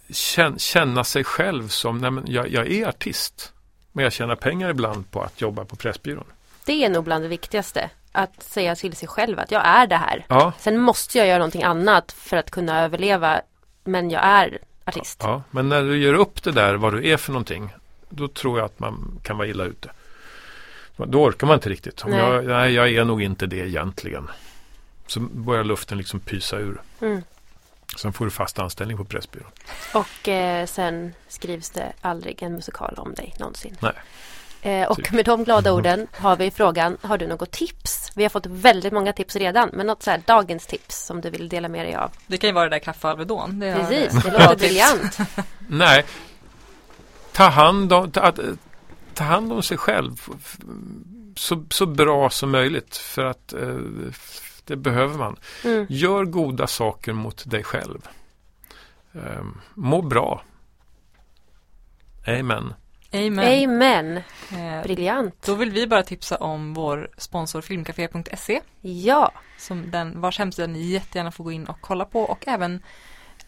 [0.10, 3.54] kän- känna sig själv som, nej men jag, jag är artist.
[3.92, 6.26] Men jag tjänar pengar ibland på att jobba på Pressbyrån.
[6.66, 7.90] Det är nog bland det viktigaste.
[8.12, 10.26] Att säga till sig själv att jag är det här.
[10.30, 13.42] Ja, Sen måste jag göra någonting annat för att kunna överleva.
[13.84, 15.20] Men jag är artist.
[15.24, 17.74] ja, men när du gör upp det där vad du är för någonting,
[18.10, 19.90] då tror jag att man kan vara illa ute.
[20.98, 22.02] Då orkar man inte riktigt.
[22.02, 22.20] Om Nej.
[22.20, 24.28] Jag, nej, jag är nog inte det egentligen.
[25.08, 26.82] Så börjar luften liksom pysa ur.
[27.02, 27.22] Mm.
[27.98, 29.52] Sen får du fast anställning på Pressbyrån.
[29.94, 33.78] Och eh, sen skrivs det aldrig en musikal om dig någonsin.
[33.80, 33.94] Nej.
[34.66, 35.12] Eh, och Typ.
[35.12, 38.12] med de glada orden har vi frågan, har du något tips?
[38.16, 41.30] Vi har fått väldigt många tips redan, men något så här dagens tips som du
[41.30, 42.12] vill dela med dig av?
[42.28, 43.60] Det kan ju vara det där kaffe Alvedon.
[43.60, 45.18] Det Precis, det Bra låter briljant.
[45.68, 46.06] Nej,
[47.32, 48.34] ta hand om, ta,
[49.14, 50.22] ta hand om sig själv
[51.36, 52.98] så, så bra som möjligt.
[52.98, 53.78] För att eh,
[54.64, 55.36] det behöver man.
[55.64, 55.86] Mm.
[55.90, 58.08] Gör goda saker mot dig själv.
[59.12, 60.44] Um, må bra.
[62.28, 62.74] Amen.
[63.16, 63.70] Amen.
[63.70, 64.18] Amen.
[64.52, 65.42] Eh, Briljant.
[65.46, 70.86] Då vill vi bara tipsa om vår sponsor filmcafé.se Ja, som den, vars hemsida ni
[70.86, 72.84] jättegärna får gå in och kolla på och även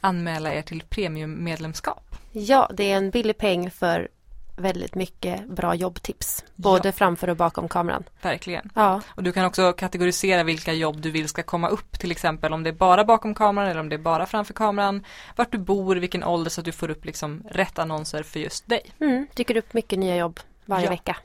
[0.01, 2.15] anmäla er till premiummedlemskap.
[2.31, 4.07] ja, det är en billig peng för
[4.57, 6.45] väldigt mycket bra jobbtips.
[6.55, 6.91] Både Ja.
[6.91, 8.03] framför och bakom kameran.
[8.21, 8.69] Verkligen.
[8.75, 11.99] Ja, Och du kan också kategorisera vilka jobb du vill ska komma upp.
[11.99, 15.03] Till exempel om det är bara bakom kameran eller om det är bara framför kameran.
[15.35, 18.69] Vart du bor, vilken ålder så att du får upp liksom rätt annonser för just
[18.69, 18.81] dig.
[18.99, 20.89] mm, dyker upp mycket nya jobb varje Ja.
[20.89, 21.17] vecka.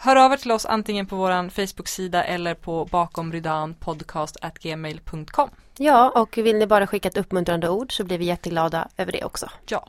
[0.00, 5.50] Hör av er till oss antingen på vår Facebook-sida eller på bakomrydanpodcast.gmail.com.
[5.76, 9.24] Ja, och vill ni bara skicka ett uppmuntrande ord så blir vi jätteglada över det
[9.24, 9.50] också.
[9.68, 9.86] Ja.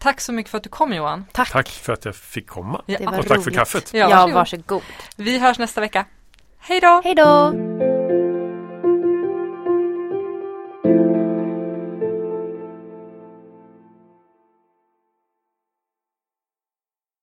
[0.00, 1.26] Tack så mycket för att du kom Johan.
[1.32, 1.50] Tack.
[1.52, 2.82] Tack för att jag fick komma.
[2.86, 3.54] Ja, Och tack för roligt.
[3.58, 3.90] kaffet.
[3.94, 4.34] Ja, Ja, varsågod.
[4.34, 4.82] varsågod.
[5.16, 6.04] Vi hörs nästa vecka.
[6.60, 7.00] Hej då!
[7.04, 7.52] Hej då!